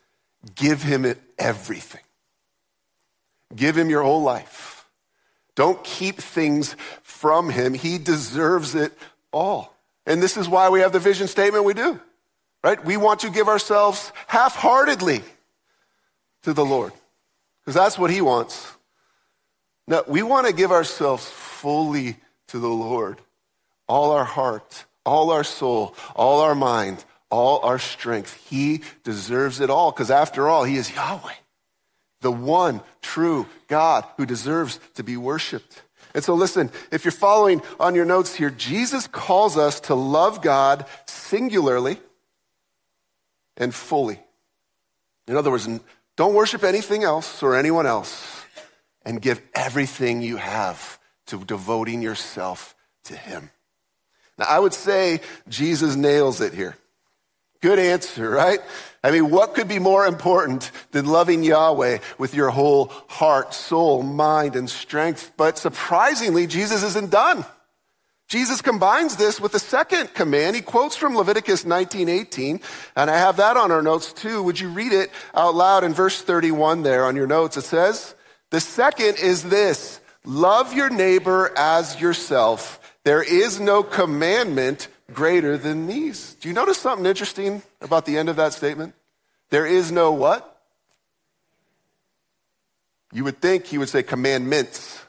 give 0.54 0.84
him 0.84 1.12
everything. 1.40 2.02
Give 3.56 3.76
him 3.76 3.90
your 3.90 4.04
whole 4.04 4.22
life. 4.22 4.86
Don't 5.56 5.82
keep 5.82 6.18
things 6.18 6.76
from 7.02 7.50
him. 7.50 7.74
He 7.74 7.98
deserves 7.98 8.76
it 8.76 8.96
all. 9.32 9.74
And 10.06 10.22
this 10.22 10.36
is 10.36 10.48
why 10.48 10.68
we 10.68 10.80
have 10.80 10.92
the 10.92 11.00
vision 11.00 11.26
statement 11.26 11.64
we 11.64 11.74
do, 11.74 12.00
right? 12.62 12.82
We 12.84 12.96
want 12.96 13.20
to 13.20 13.30
give 13.30 13.48
ourselves 13.48 14.12
half 14.28 14.54
heartedly 14.54 15.22
to 16.44 16.52
the 16.52 16.64
Lord 16.64 16.92
because 17.60 17.74
that's 17.74 17.98
what 17.98 18.12
he 18.12 18.20
wants. 18.20 18.77
No, 19.88 20.04
we 20.07 20.23
want 20.23 20.47
to 20.47 20.52
give 20.52 20.71
ourselves 20.71 21.25
fully 21.25 22.18
to 22.49 22.59
the 22.59 22.68
Lord. 22.68 23.23
All 23.88 24.11
our 24.11 24.25
heart, 24.25 24.85
all 25.07 25.30
our 25.30 25.42
soul, 25.42 25.95
all 26.14 26.40
our 26.40 26.54
mind, 26.54 27.02
all 27.30 27.61
our 27.61 27.78
strength. 27.78 28.35
He 28.50 28.83
deserves 29.02 29.61
it 29.61 29.71
all 29.71 29.90
because 29.90 30.11
after 30.11 30.47
all, 30.47 30.64
He 30.64 30.76
is 30.76 30.95
Yahweh, 30.95 31.33
the 32.21 32.30
one 32.30 32.83
true 33.00 33.47
God 33.66 34.04
who 34.18 34.26
deserves 34.26 34.78
to 34.97 35.02
be 35.02 35.16
worshiped. 35.16 35.83
And 36.14 36.23
so 36.23 36.35
listen, 36.35 36.71
if 36.92 37.07
you're 37.07 37.12
following 37.12 37.62
on 37.80 37.95
your 37.95 38.04
notes 38.04 38.35
here, 38.35 38.50
Jesus 38.50 39.07
calls 39.07 39.57
us 39.57 39.80
to 39.80 39.95
love 39.95 40.42
God 40.42 40.85
singularly 41.07 41.99
and 43.57 43.75
fully. 43.75 44.21
In 45.26 45.37
other 45.37 45.50
words, 45.50 45.66
don't 46.16 46.35
worship 46.35 46.62
anything 46.62 47.04
else 47.04 47.42
or 47.42 47.57
anyone 47.57 47.87
else 47.87 48.38
and 49.08 49.22
give 49.22 49.40
everything 49.54 50.20
you 50.20 50.36
have 50.36 50.98
to 51.26 51.42
devoting 51.42 52.02
yourself 52.02 52.76
to 53.04 53.16
Him. 53.16 53.50
Now, 54.36 54.44
I 54.44 54.58
would 54.58 54.74
say 54.74 55.22
Jesus 55.48 55.96
nails 55.96 56.42
it 56.42 56.52
here. 56.52 56.76
Good 57.62 57.78
answer, 57.78 58.28
right? 58.28 58.60
I 59.02 59.10
mean, 59.10 59.30
what 59.30 59.54
could 59.54 59.66
be 59.66 59.78
more 59.78 60.06
important 60.06 60.70
than 60.92 61.06
loving 61.06 61.42
Yahweh 61.42 61.98
with 62.18 62.34
your 62.34 62.50
whole 62.50 62.92
heart, 63.08 63.54
soul, 63.54 64.02
mind, 64.02 64.54
and 64.56 64.68
strength? 64.68 65.32
But 65.38 65.56
surprisingly, 65.56 66.46
Jesus 66.46 66.82
isn't 66.82 67.10
done. 67.10 67.46
Jesus 68.28 68.60
combines 68.60 69.16
this 69.16 69.40
with 69.40 69.52
the 69.52 69.58
second 69.58 70.12
command. 70.12 70.54
He 70.54 70.60
quotes 70.60 70.96
from 70.96 71.16
Leviticus 71.16 71.64
19:18, 71.64 72.60
and 72.94 73.10
I 73.10 73.16
have 73.16 73.38
that 73.38 73.56
on 73.56 73.72
our 73.72 73.80
notes 73.80 74.12
too. 74.12 74.42
Would 74.42 74.60
you 74.60 74.68
read 74.68 74.92
it 74.92 75.10
out 75.34 75.54
loud 75.54 75.82
in 75.82 75.94
verse 75.94 76.20
31 76.20 76.82
there 76.82 77.06
on 77.06 77.16
your 77.16 77.26
notes? 77.26 77.56
It 77.56 77.64
says, 77.64 78.14
the 78.50 78.60
second 78.60 79.18
is 79.18 79.42
this 79.42 80.00
love 80.24 80.72
your 80.72 80.90
neighbor 80.90 81.52
as 81.56 82.00
yourself. 82.00 82.80
There 83.04 83.22
is 83.22 83.60
no 83.60 83.82
commandment 83.82 84.88
greater 85.12 85.56
than 85.56 85.86
these. 85.86 86.34
Do 86.34 86.48
you 86.48 86.54
notice 86.54 86.78
something 86.78 87.06
interesting 87.06 87.62
about 87.80 88.04
the 88.04 88.18
end 88.18 88.28
of 88.28 88.36
that 88.36 88.52
statement? 88.52 88.94
There 89.50 89.66
is 89.66 89.90
no 89.90 90.12
what? 90.12 90.56
You 93.12 93.24
would 93.24 93.40
think 93.40 93.66
he 93.66 93.78
would 93.78 93.88
say 93.88 94.02
commandments 94.02 95.00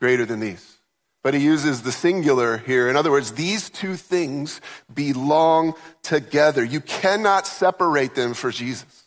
greater 0.00 0.26
than 0.26 0.40
these. 0.40 0.78
But 1.22 1.34
he 1.34 1.40
uses 1.40 1.82
the 1.82 1.92
singular 1.92 2.58
here. 2.58 2.88
In 2.88 2.96
other 2.96 3.12
words, 3.12 3.32
these 3.32 3.70
two 3.70 3.94
things 3.94 4.60
belong 4.92 5.74
together. 6.02 6.64
You 6.64 6.80
cannot 6.80 7.46
separate 7.46 8.16
them 8.16 8.34
for 8.34 8.50
Jesus. 8.50 9.01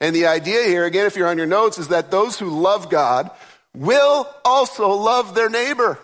And 0.00 0.14
the 0.14 0.26
idea 0.26 0.64
here, 0.64 0.84
again, 0.84 1.06
if 1.06 1.16
you're 1.16 1.28
on 1.28 1.38
your 1.38 1.46
notes, 1.46 1.78
is 1.78 1.88
that 1.88 2.10
those 2.10 2.38
who 2.38 2.50
love 2.50 2.90
God 2.90 3.30
will 3.74 4.28
also 4.44 4.90
love 4.90 5.34
their 5.34 5.50
neighbor. 5.50 5.98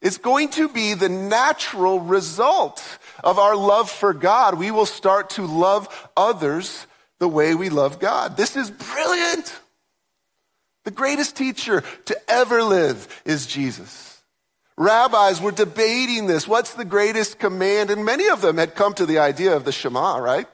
It's 0.00 0.18
going 0.18 0.50
to 0.50 0.68
be 0.68 0.94
the 0.94 1.08
natural 1.08 2.00
result 2.00 2.84
of 3.24 3.38
our 3.38 3.56
love 3.56 3.90
for 3.90 4.12
God. 4.12 4.58
We 4.58 4.70
will 4.70 4.86
start 4.86 5.30
to 5.30 5.46
love 5.46 6.08
others 6.16 6.86
the 7.18 7.28
way 7.28 7.54
we 7.54 7.68
love 7.68 7.98
God. 7.98 8.36
This 8.36 8.56
is 8.56 8.70
brilliant. 8.70 9.58
The 10.84 10.90
greatest 10.92 11.36
teacher 11.36 11.82
to 12.06 12.30
ever 12.30 12.62
live 12.62 13.22
is 13.24 13.46
Jesus. 13.46 14.22
Rabbis 14.76 15.40
were 15.40 15.50
debating 15.50 16.28
this. 16.28 16.46
What's 16.46 16.74
the 16.74 16.84
greatest 16.84 17.40
command? 17.40 17.90
And 17.90 18.04
many 18.04 18.28
of 18.28 18.40
them 18.40 18.58
had 18.58 18.76
come 18.76 18.94
to 18.94 19.06
the 19.06 19.18
idea 19.18 19.56
of 19.56 19.64
the 19.64 19.72
Shema, 19.72 20.18
right? 20.18 20.46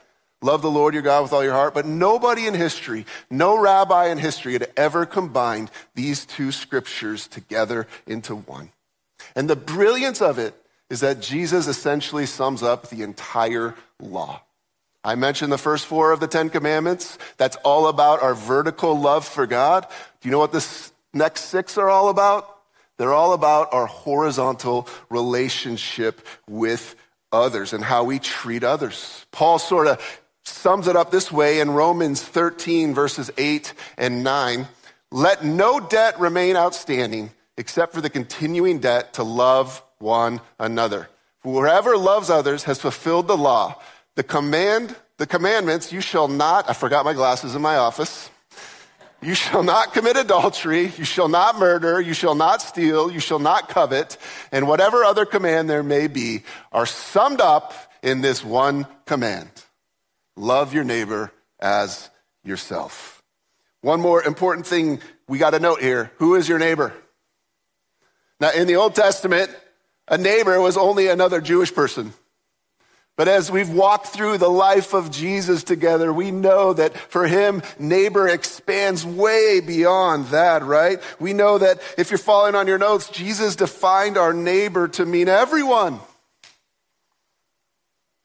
Love 0.45 0.61
the 0.61 0.71
Lord 0.71 0.93
your 0.93 1.03
God 1.03 1.23
with 1.23 1.33
all 1.33 1.43
your 1.43 1.55
heart. 1.55 1.73
But 1.73 1.87
nobody 1.87 2.47
in 2.47 2.53
history, 2.53 3.07
no 3.31 3.59
rabbi 3.59 4.09
in 4.09 4.19
history 4.19 4.53
had 4.53 4.71
ever 4.77 5.07
combined 5.07 5.71
these 5.95 6.27
two 6.27 6.53
scriptures 6.53 7.27
together 7.27 7.87
into 8.07 8.37
one. 8.37 8.69
And 9.35 9.49
the 9.49 9.57
brilliance 9.57 10.21
of 10.21 10.39
it 10.39 10.55
is 10.91 11.01
that 11.01 11.23
Jesus 11.23 11.67
essentially 11.67 12.27
sums 12.27 12.63
up 12.63 12.91
the 12.91 13.03
entire 13.03 13.75
law. 13.99 14.43
I 15.03 15.15
mentioned 15.15 15.51
the 15.51 15.57
first 15.57 15.87
four 15.87 16.13
of 16.13 16.21
the 16.21 16.29
Ten 16.29 16.51
Commandments. 16.51 17.17
That's 17.39 17.57
all 17.65 17.87
about 17.87 18.23
our 18.23 18.35
vertical 18.35 19.01
love 19.01 19.25
for 19.25 19.47
God. 19.47 19.87
Do 20.21 20.29
you 20.29 20.31
know 20.31 20.39
what 20.39 20.53
the 20.53 20.67
next 21.15 21.47
six 21.47 21.79
are 21.79 21.89
all 21.89 22.11
about? 22.11 22.55
They're 22.99 23.15
all 23.15 23.33
about 23.33 23.73
our 23.73 23.87
horizontal 23.87 24.89
relationship 25.09 26.21
with 26.47 26.97
others 27.33 27.73
and 27.73 27.83
how 27.83 28.05
we 28.05 28.19
treat 28.19 28.63
others. 28.63 29.25
Paul 29.33 29.59
sort 29.59 29.87
of 29.87 30.21
sums 30.45 30.89
it 30.89 30.97
up 30.97 31.11
this 31.11 31.33
way 31.33 31.61
in 31.61 31.71
Romans 31.71 32.23
13, 32.23 32.95
verses 32.95 33.31
8 33.37 33.73
and 33.97 34.23
9. 34.23 34.67
Let 35.11 35.45
no 35.45 35.81
debt 35.81 36.19
remain 36.21 36.57
outstanding 36.57 37.31
except 37.57 37.95
for 37.95 38.01
the 38.01 38.11
continuing 38.11 38.81
debt 38.81 39.15
to 39.15 39.23
love 39.23 39.83
one 39.99 40.41
another. 40.59 41.09
Whoever 41.43 41.97
loves 41.97 42.31
others 42.31 42.65
has 42.65 42.81
fulfilled 42.81 43.29
the 43.29 43.37
law. 43.37 43.81
The 44.17 44.23
command, 44.23 44.95
the 45.19 45.27
commandments, 45.27 45.93
you 45.93 46.01
shall 46.01 46.29
not, 46.29 46.69
I 46.69 46.73
forgot 46.73 47.05
my 47.05 47.13
glasses 47.13 47.55
in 47.55 47.63
my 47.63 47.77
office. 47.77 48.31
You 49.23 49.35
shall 49.35 49.63
not 49.63 49.95
commit 49.95 50.17
adultery. 50.17 50.93
You 50.99 51.05
shall 51.05 51.29
not 51.29 51.59
murder. 51.59 51.99
You 51.99 52.13
shall 52.13 52.35
not 52.35 52.61
steal. 52.61 53.11
You 53.11 53.21
shall 53.21 53.39
not 53.39 53.71
covet. 53.71 54.19
And 54.53 54.69
whatever 54.69 55.03
other 55.03 55.25
command 55.25 55.71
there 55.71 55.83
may 55.83 56.09
be 56.09 56.43
are 56.73 56.85
summed 56.85 57.41
up 57.41 57.73
in 58.03 58.21
this 58.21 58.45
one 58.45 58.87
command. 59.07 59.49
Love 60.37 60.75
your 60.75 60.85
neighbor 60.85 61.33
as 61.61 62.11
yourself. 62.43 63.23
One 63.81 64.01
more 64.01 64.23
important 64.23 64.67
thing 64.67 65.01
we 65.29 65.39
got 65.39 65.51
to 65.51 65.59
note 65.59 65.81
here 65.81 66.11
who 66.17 66.35
is 66.35 66.49
your 66.49 66.59
neighbor? 66.59 66.93
Now, 68.41 68.51
in 68.51 68.67
the 68.67 68.77
Old 68.77 68.95
Testament, 68.95 69.51
a 70.09 70.19
neighbor 70.19 70.61
was 70.61 70.77
only 70.77 71.09
another 71.09 71.41
Jewish 71.41 71.73
person. 71.73 72.13
But 73.17 73.29
as 73.29 73.51
we've 73.51 73.71
walked 73.71 74.09
through 74.09 74.39
the 74.39 74.51
life 74.51 74.93
of 74.93 75.13
Jesus 75.13 75.63
together, 75.63 76.13
we 76.13 76.33
know 76.33 76.73
that 76.73 76.97
for 76.97 77.29
him, 77.29 77.63
neighbor 77.79 78.27
expands 78.27 79.07
way 79.07 79.61
beyond 79.61 80.27
that, 80.27 80.65
right? 80.65 81.01
We 81.21 81.33
know 81.33 81.59
that 81.59 81.81
if 81.97 82.11
you're 82.11 82.19
following 82.19 82.57
on 82.57 82.67
your 82.67 82.79
notes, 82.79 83.09
Jesus 83.09 83.55
defined 83.55 84.19
our 84.19 84.33
neighbor 84.33 84.89
to 84.89 85.07
mean 85.07 85.29
everyone. 85.29 86.01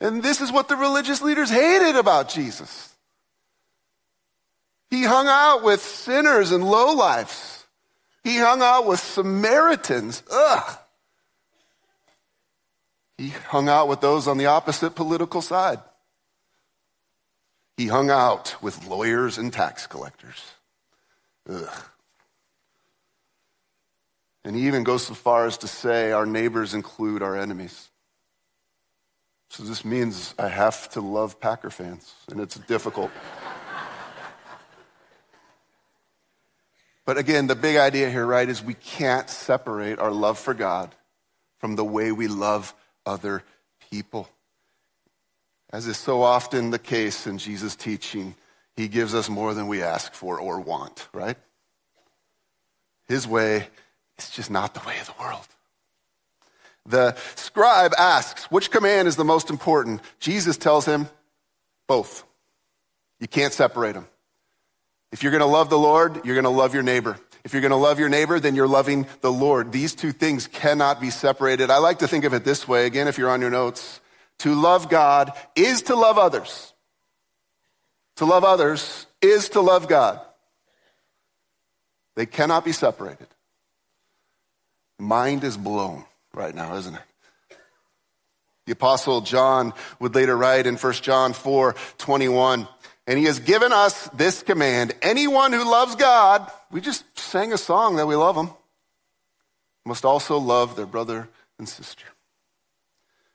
And 0.02 0.24
this 0.24 0.42
is 0.42 0.52
what 0.52 0.68
the 0.68 0.76
religious 0.76 1.22
leaders 1.22 1.50
hated 1.50 1.96
about 1.96 2.30
Jesus. 2.30 2.96
He 4.90 5.04
hung 5.04 5.28
out 5.28 5.64
with 5.64 5.82
sinners 5.82 6.52
and 6.52 6.64
lowlifes. 6.64 7.64
He 8.24 8.38
hung 8.38 8.62
out 8.62 8.88
with 8.88 9.00
Samaritans. 9.00 10.24
Ugh. 10.32 10.78
He 13.18 13.30
hung 13.30 13.68
out 13.68 13.88
with 13.88 14.02
those 14.02 14.28
on 14.28 14.38
the 14.38 14.46
opposite 14.46 14.96
political 14.96 15.42
side. 15.42 15.80
He 17.76 17.88
hung 17.88 18.10
out 18.10 18.56
with 18.62 18.88
lawyers 18.88 19.38
and 19.38 19.52
tax 19.52 19.88
collectors. 19.88 20.42
Ugh. 21.50 21.84
And 24.44 24.56
he 24.56 24.68
even 24.68 24.84
goes 24.84 25.06
so 25.06 25.14
far 25.14 25.46
as 25.46 25.58
to 25.60 25.68
say 25.68 26.12
our 26.12 26.26
neighbors 26.26 26.74
include 26.74 27.22
our 27.22 27.38
enemies. 27.38 27.89
So 29.50 29.64
this 29.64 29.84
means 29.84 30.36
I 30.38 30.48
have 30.48 30.90
to 30.92 31.02
love 31.02 31.40
Packer 31.40 31.72
fans, 31.72 32.14
and 32.30 32.40
it's 32.40 32.56
difficult. 32.56 33.10
but 37.06 37.18
again, 37.18 37.48
the 37.48 37.56
big 37.56 37.76
idea 37.78 38.10
here, 38.10 38.26
right, 38.26 38.48
is 38.48 38.64
we 38.64 38.76
can't 38.76 39.30
separate 39.30 39.98
our 40.00 40.12
love 40.12 40.38
for 40.38 40.54
God 40.54 40.94
from 41.58 41.76
the 41.76 41.84
way 41.84 42.12
we 42.12 42.28
love 42.28 42.74
other 43.06 43.44
people. 43.92 44.30
As 45.72 45.88
is 45.88 45.98
so 45.98 46.22
often 46.22 46.70
the 46.70 46.80
case 46.80 47.28
in 47.28 47.38
Jesus' 47.38 47.76
teaching, 47.76 48.36
He 48.76 48.88
gives 48.88 49.16
us 49.16 49.30
more 49.30 49.54
than 49.54 49.68
we 49.68 49.82
ask 49.82 50.14
for 50.14 50.40
or 50.40 50.60
want, 50.60 51.08
right? 51.12 51.38
His 53.08 53.28
way 53.28 53.68
is 54.20 54.30
just 54.30 54.52
not 54.52 54.76
the 54.76 54.88
way 54.88 55.00
of 55.00 55.08
the 55.08 55.14
world. 55.20 55.48
The 56.90 57.16
scribe 57.36 57.94
asks, 57.98 58.46
which 58.46 58.72
command 58.72 59.08
is 59.08 59.16
the 59.16 59.24
most 59.24 59.50
important? 59.50 60.02
Jesus 60.20 60.58
tells 60.58 60.86
him, 60.86 61.08
both. 61.88 62.24
You 63.20 63.28
can't 63.28 63.54
separate 63.54 63.94
them. 63.94 64.08
If 65.12 65.24
you're 65.24 65.32
going 65.32 65.42
to 65.42 65.46
love 65.46 65.70
the 65.70 65.78
Lord, 65.78 66.26
you're 66.26 66.36
going 66.36 66.44
to 66.44 66.50
love 66.50 66.74
your 66.74 66.84
neighbor. 66.84 67.18
If 67.44 67.54
you're 67.54 67.62
going 67.62 67.72
to 67.72 67.78
love 67.78 68.00
your 68.00 68.10
neighbor, 68.10 68.40
then 68.40 68.56
you're 68.56 68.68
loving 68.68 69.08
the 69.22 69.32
Lord. 69.32 69.72
These 69.72 69.96
two 69.96 70.12
things 70.12 70.48
cannot 70.48 71.00
be 71.00 71.10
separated. 71.10 71.70
I 71.70 71.78
like 71.78 72.00
to 72.00 72.08
think 72.08 72.26
of 72.26 72.34
it 72.34 72.44
this 72.44 72.68
way. 72.68 72.86
Again, 72.86 73.08
if 73.08 73.18
you're 73.18 73.30
on 73.30 73.42
your 73.42 73.50
notes, 73.50 74.02
to 74.40 74.56
love 74.56 74.90
God 74.90 75.32
is 75.56 75.84
to 75.84 75.96
love 75.96 76.18
others. 76.18 76.74
To 78.18 78.26
love 78.26 78.44
others 78.44 79.06
is 79.22 79.50
to 79.50 79.62
love 79.62 79.88
God. 79.88 80.20
They 82.16 82.26
cannot 82.26 82.66
be 82.66 82.72
separated. 82.72 83.28
Mind 84.98 85.44
is 85.44 85.56
blown 85.56 86.04
right 86.34 86.54
now, 86.54 86.76
isn't 86.76 86.96
it? 86.96 87.02
The 88.66 88.74
apostle 88.74 89.22
John 89.22 89.74
would 90.00 90.14
later 90.14 90.38
write 90.38 90.68
in 90.68 90.76
1 90.76 90.94
John 90.94 91.34
4 91.34 91.76
21, 91.98 92.68
and 93.08 93.18
he 93.18 93.26
has 93.26 93.40
given 93.40 93.74
us 93.74 94.08
this 94.10 94.44
command 94.44 94.94
anyone 95.02 95.54
who 95.54 95.70
loves 95.70 95.96
God, 95.96 96.52
we 96.72 96.82
just 96.82 97.04
sang 97.18 97.52
a 97.52 97.58
song 97.58 97.96
that 97.96 98.06
we 98.06 98.16
love 98.16 98.36
him, 98.36 98.52
must 99.86 100.06
also 100.06 100.38
love 100.38 100.76
their 100.76 100.86
brother 100.86 101.28
and 101.58 101.68
sister. 101.68 102.06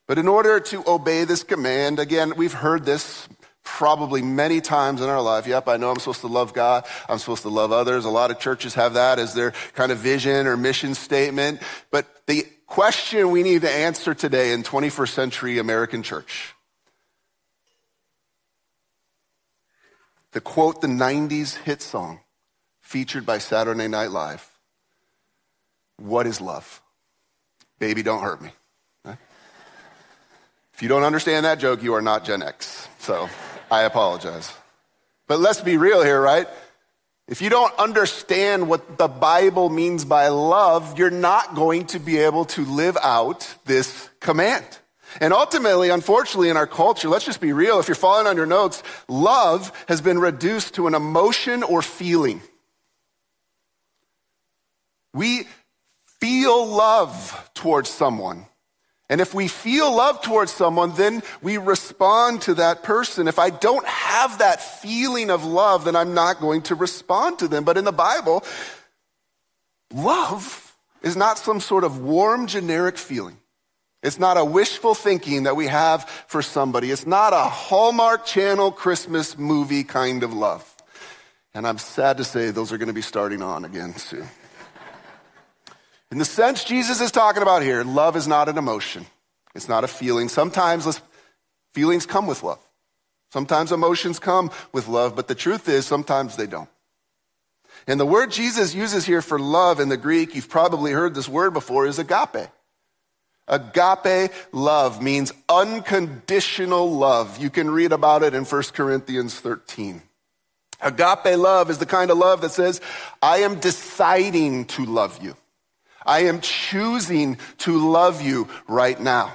But 0.07 0.19
in 0.19 0.29
order 0.29 0.61
to 0.61 0.85
obey 0.87 1.25
this 1.25 1.43
command, 1.43 1.99
again, 1.99 2.35
we've 2.37 2.53
heard 2.53 2.85
this 2.85 3.27
probably 3.65 4.23
many 4.23 4.61
times 4.61 5.01
in 5.01 5.09
our 5.09 5.23
life. 5.23 5.47
Yep, 5.47 5.67
I 5.69 5.79
know 5.79 5.91
I'm 5.91 5.99
supposed 5.99 6.21
to 6.21 6.27
love 6.27 6.53
God. 6.53 6.85
I'm 7.09 7.19
supposed 7.19 7.43
to 7.43 7.49
love 7.49 7.73
others. 7.73 8.05
A 8.05 8.11
lot 8.11 8.31
of 8.31 8.39
churches 8.39 8.75
have 8.75 8.95
that 8.95 9.19
as 9.19 9.35
their 9.35 9.53
kind 9.73 9.91
of 9.91 9.99
vision 9.99 10.47
or 10.47 10.57
mission 10.57 10.95
statement. 10.95 11.61
But 11.91 12.07
the 12.27 12.47
question 12.75 13.31
we 13.31 13.45
need 13.45 13.63
to 13.63 13.71
answer 13.71 14.15
today 14.15 14.51
in 14.51 14.65
21st 14.65 15.11
century 15.11 15.59
American 15.61 16.03
church. 16.03 16.57
The 20.33 20.41
quote 20.41 20.81
the 20.81 20.89
90s 20.89 21.55
hit 21.55 21.81
song 21.81 22.19
featured 22.81 23.25
by 23.25 23.39
Saturday 23.39 23.87
Night 23.87 24.11
Live. 24.11 24.45
What 25.99 26.27
is 26.27 26.41
love? 26.41 26.83
Baby, 27.79 28.03
don't 28.03 28.23
hurt 28.23 28.43
me. 28.43 28.51
If 30.75 30.83
you 30.83 30.89
don't 30.89 31.05
understand 31.05 31.47
that 31.47 31.61
joke, 31.61 31.81
you 31.81 31.95
are 31.95 32.03
not 32.03 32.25
Gen 32.25 32.43
X. 32.43 32.89
So 32.99 33.29
I 33.71 33.83
apologize. 33.83 34.53
But 35.29 35.39
let's 35.39 35.61
be 35.61 35.77
real 35.77 36.03
here, 36.03 36.21
right? 36.21 36.49
If 37.27 37.41
you 37.41 37.49
don't 37.49 37.75
understand 37.79 38.69
what 38.69 38.99
the 38.99 39.09
Bible 39.09 39.71
means 39.71 40.05
by 40.05 40.29
love, 40.29 40.99
you're 40.99 41.11
not 41.11 41.55
going 41.55 41.87
to 41.87 41.99
be 41.99 42.19
able 42.19 42.45
to 42.47 42.65
live 42.67 42.99
out 43.03 43.55
this 43.65 44.11
command. 44.21 44.67
And 45.21 45.33
ultimately, 45.33 45.91
unfortunately, 45.91 46.51
in 46.51 46.57
our 46.57 46.67
culture, 46.67 47.09
let's 47.09 47.25
just 47.25 47.41
be 47.41 47.53
real. 47.53 47.81
If 47.81 47.89
you're 47.89 47.95
following 47.95 48.27
on 48.27 48.37
your 48.37 48.47
notes, 48.47 48.83
love 49.09 49.73
has 49.89 50.01
been 50.01 50.19
reduced 50.19 50.75
to 50.75 50.87
an 50.87 50.95
emotion 50.95 51.63
or 51.63 51.81
feeling. 51.81 52.43
We 55.15 55.47
feel 56.21 56.67
love 56.67 57.51
towards 57.55 57.89
someone. 57.89 58.47
And 59.11 59.21
if 59.21 59.35
we 59.35 59.49
feel 59.49 59.95
love 59.95 60.23
towards 60.23 60.51
someone, 60.51 60.95
then 60.95 61.23
we 61.43 61.59
respond 61.59 62.43
to 62.43 62.55
that 62.55 62.83
person. 62.83 63.29
If 63.29 63.39
I 63.39 63.51
don't 63.51 63.87
have 63.87 64.39
that 64.39 64.63
feeling 64.63 65.31
of 65.31 65.45
love, 65.45 65.85
then 65.85 65.95
I'm 65.95 66.15
not 66.15 66.41
going 66.41 66.63
to 66.63 66.75
respond 66.75 67.39
to 67.41 67.49
them. 67.49 67.65
But 67.65 67.77
in 67.77 67.85
the 67.85 67.93
Bible, 67.93 68.45
love 69.93 70.75
is 71.03 71.17
not 71.17 71.39
some 71.39 71.61
sort 71.61 71.85
of 71.85 71.99
warm, 71.99 72.47
generic 72.47 72.97
feeling. 72.97 73.37
It's 74.03 74.19
not 74.19 74.37
a 74.37 74.45
wishful 74.45 74.95
thinking 74.95 75.45
that 75.45 75.57
we 75.57 75.67
have 75.67 76.09
for 76.27 76.43
somebody. 76.43 76.91
It's 76.91 77.07
not 77.07 77.33
a 77.33 77.45
Hallmark 77.45 78.25
Channel 78.27 78.73
Christmas 78.73 79.37
movie 79.39 79.85
kind 79.85 80.23
of 80.23 80.33
love. 80.33 80.71
And 81.55 81.67
I'm 81.67 81.79
sad 81.79 82.17
to 82.17 82.25
say 82.25 82.51
those 82.51 82.73
are 82.73 82.79
going 82.79 82.89
to 82.89 82.95
be 82.95 83.03
starting 83.03 83.43
on 83.43 83.65
again 83.65 83.97
soon. 83.97 84.27
In 86.15 86.19
the 86.19 86.25
sense 86.25 86.63
Jesus 86.63 87.01
is 87.01 87.11
talking 87.11 87.43
about 87.43 87.65
here, 87.65 87.83
love 87.83 88.15
is 88.15 88.29
not 88.29 88.49
an 88.49 88.57
emotion. 88.57 89.05
It's 89.57 89.69
not 89.69 89.83
a 89.83 89.89
feeling. 89.89 90.29
Sometimes 90.29 91.01
feelings 91.73 92.07
come 92.07 92.29
with 92.29 92.45
love. 92.45 92.61
Sometimes 93.33 93.73
emotions 93.73 94.21
come 94.21 94.53
with 94.73 94.87
love, 94.87 95.17
but 95.17 95.27
the 95.27 95.35
truth 95.35 95.69
is 95.69 95.87
sometimes 95.87 96.37
they 96.37 96.47
don't. 96.47 96.69
And 97.89 97.99
the 97.99 98.07
word 98.07 98.31
Jesus 98.31 98.77
uses 98.77 99.05
here 99.05 99.23
for 99.23 99.41
love 99.41 99.81
in 99.81 99.89
the 99.89 99.97
Greek, 99.97 100.37
you've 100.37 100.49
probably 100.49 100.93
heard 100.93 101.17
this 101.17 101.29
word 101.29 101.53
before, 101.53 101.85
is 101.85 101.99
agape. 101.99 102.49
Agape 103.49 104.31
love 104.53 105.03
means 105.03 105.33
unconditional 105.49 106.93
love. 106.93 107.43
You 107.43 107.51
can 107.51 107.69
read 107.69 107.91
about 107.91 108.23
it 108.23 108.35
in 108.35 108.45
1 108.45 108.63
Corinthians 108.73 109.41
13. 109.41 110.01
Agape 110.81 111.37
love 111.37 111.71
is 111.71 111.79
the 111.79 111.87
kind 111.87 112.13
of 112.13 112.19
love 112.19 112.41
that 112.43 112.53
says, 112.53 112.81
I 113.21 113.39
am 113.39 113.59
deciding 113.59 114.67
to 114.67 114.85
love 114.85 115.21
you. 115.21 115.35
I 116.05 116.25
am 116.25 116.41
choosing 116.41 117.39
to 117.59 117.91
love 117.91 118.23
you 118.23 118.49
right 118.69 118.99
now, 118.99 119.35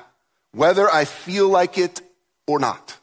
whether 0.53 0.89
I 0.89 1.05
feel 1.05 1.49
like 1.49 1.77
it 1.77 2.01
or 2.47 2.60
not. 2.60 2.97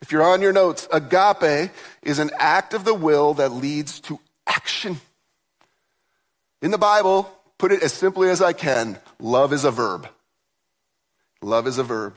If 0.00 0.12
you're 0.12 0.22
on 0.22 0.42
your 0.42 0.52
notes, 0.52 0.86
agape 0.92 1.70
is 2.02 2.18
an 2.18 2.30
act 2.38 2.74
of 2.74 2.84
the 2.84 2.94
will 2.94 3.34
that 3.34 3.50
leads 3.50 4.00
to 4.00 4.18
action. 4.46 5.00
In 6.62 6.70
the 6.70 6.78
Bible, 6.78 7.30
put 7.58 7.72
it 7.72 7.82
as 7.82 7.92
simply 7.92 8.30
as 8.30 8.40
I 8.40 8.52
can 8.52 8.98
love 9.18 9.52
is 9.52 9.64
a 9.64 9.70
verb. 9.70 10.08
Love 11.42 11.66
is 11.66 11.78
a 11.78 11.84
verb. 11.84 12.16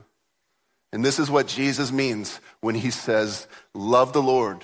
And 0.94 1.06
this 1.06 1.20
is 1.20 1.30
what 1.30 1.48
Jesus 1.48 1.92
means 1.92 2.40
when 2.60 2.76
he 2.76 2.92
says, 2.92 3.48
Love 3.74 4.14
the 4.14 4.22
Lord 4.22 4.64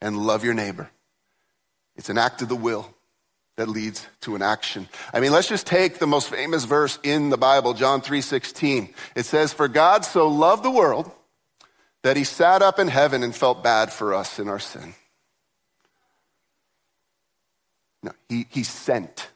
and 0.00 0.16
love 0.16 0.44
your 0.44 0.54
neighbor. 0.54 0.90
It's 1.96 2.08
an 2.08 2.18
act 2.18 2.42
of 2.42 2.48
the 2.48 2.56
will 2.56 2.94
that 3.56 3.68
leads 3.68 4.06
to 4.20 4.36
an 4.36 4.42
action. 4.42 4.88
I 5.12 5.20
mean, 5.20 5.32
let's 5.32 5.48
just 5.48 5.66
take 5.66 5.98
the 5.98 6.06
most 6.06 6.28
famous 6.28 6.64
verse 6.64 6.98
in 7.02 7.30
the 7.30 7.38
Bible, 7.38 7.74
John 7.74 8.00
3:16. 8.00 8.94
It 9.14 9.26
says, 9.26 9.52
"For 9.52 9.66
God 9.66 10.04
so 10.04 10.28
loved 10.28 10.62
the 10.62 10.70
world 10.70 11.10
that 12.02 12.16
he 12.16 12.24
sat 12.24 12.62
up 12.62 12.78
in 12.78 12.88
heaven 12.88 13.22
and 13.22 13.34
felt 13.34 13.64
bad 13.64 13.92
for 13.92 14.14
us 14.14 14.38
in 14.38 14.48
our 14.48 14.58
sin." 14.58 14.94
No, 18.02 18.12
he, 18.28 18.46
he 18.50 18.62
sent. 18.62 19.28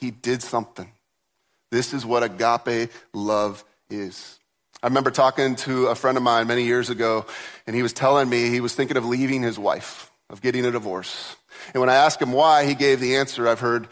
He 0.00 0.10
did 0.10 0.42
something. 0.42 0.90
This 1.70 1.94
is 1.94 2.04
what 2.04 2.22
agape 2.22 2.90
love 3.12 3.64
is. 3.88 4.38
I 4.82 4.88
remember 4.88 5.10
talking 5.10 5.54
to 5.56 5.86
a 5.86 5.94
friend 5.94 6.16
of 6.16 6.24
mine 6.24 6.48
many 6.48 6.64
years 6.64 6.90
ago, 6.90 7.26
and 7.66 7.76
he 7.76 7.82
was 7.82 7.92
telling 7.92 8.28
me 8.28 8.48
he 8.48 8.60
was 8.60 8.74
thinking 8.74 8.96
of 8.96 9.04
leaving 9.04 9.42
his 9.42 9.58
wife, 9.58 10.10
of 10.28 10.42
getting 10.42 10.64
a 10.64 10.72
divorce. 10.72 11.36
And 11.72 11.80
when 11.80 11.90
I 11.90 11.94
asked 11.94 12.20
him 12.20 12.32
why, 12.32 12.64
he 12.64 12.74
gave 12.74 13.00
the 13.00 13.16
answer 13.16 13.48
I've 13.48 13.60
heard 13.60 13.88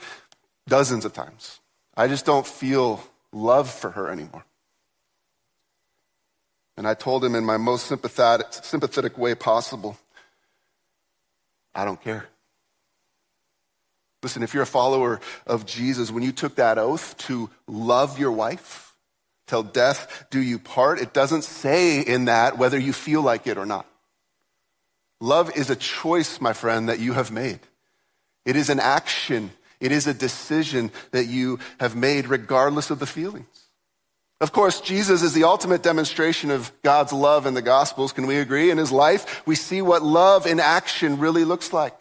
dozens 0.68 1.04
of 1.04 1.12
times. 1.12 1.60
I 1.96 2.08
just 2.08 2.24
don't 2.24 2.46
feel 2.46 3.02
love 3.32 3.70
for 3.70 3.90
her 3.90 4.08
anymore. 4.08 4.44
And 6.76 6.88
I 6.88 6.94
told 6.94 7.24
him 7.24 7.34
in 7.34 7.44
my 7.44 7.58
most 7.58 7.86
sympathetic, 7.86 8.46
sympathetic 8.50 9.18
way 9.18 9.34
possible, 9.34 9.98
I 11.74 11.84
don't 11.84 12.00
care. 12.00 12.26
Listen, 14.22 14.42
if 14.42 14.54
you're 14.54 14.62
a 14.62 14.66
follower 14.66 15.20
of 15.46 15.66
Jesus, 15.66 16.10
when 16.10 16.22
you 16.22 16.32
took 16.32 16.56
that 16.56 16.78
oath 16.78 17.16
to 17.18 17.50
love 17.66 18.18
your 18.18 18.32
wife, 18.32 18.94
till 19.46 19.62
death 19.62 20.26
do 20.30 20.40
you 20.40 20.58
part, 20.58 21.00
it 21.00 21.12
doesn't 21.12 21.42
say 21.42 22.00
in 22.00 22.26
that 22.26 22.56
whether 22.56 22.78
you 22.78 22.92
feel 22.92 23.22
like 23.22 23.46
it 23.46 23.58
or 23.58 23.66
not. 23.66 23.86
Love 25.20 25.56
is 25.56 25.70
a 25.70 25.76
choice, 25.76 26.40
my 26.40 26.52
friend, 26.52 26.88
that 26.88 26.98
you 26.98 27.12
have 27.12 27.30
made. 27.30 27.60
It 28.44 28.56
is 28.56 28.70
an 28.70 28.80
action. 28.80 29.50
It 29.78 29.92
is 29.92 30.06
a 30.06 30.14
decision 30.14 30.90
that 31.10 31.26
you 31.26 31.58
have 31.78 31.94
made 31.94 32.26
regardless 32.26 32.90
of 32.90 32.98
the 32.98 33.06
feelings. 33.06 33.46
Of 34.40 34.52
course, 34.52 34.80
Jesus 34.80 35.22
is 35.22 35.34
the 35.34 35.44
ultimate 35.44 35.82
demonstration 35.82 36.50
of 36.50 36.72
God's 36.82 37.12
love 37.12 37.44
in 37.44 37.52
the 37.52 37.60
Gospels. 37.60 38.12
Can 38.12 38.26
we 38.26 38.36
agree? 38.36 38.70
In 38.70 38.78
his 38.78 38.90
life, 38.90 39.46
we 39.46 39.54
see 39.54 39.82
what 39.82 40.02
love 40.02 40.46
in 40.46 40.58
action 40.58 41.18
really 41.18 41.44
looks 41.44 41.74
like. 41.74 41.94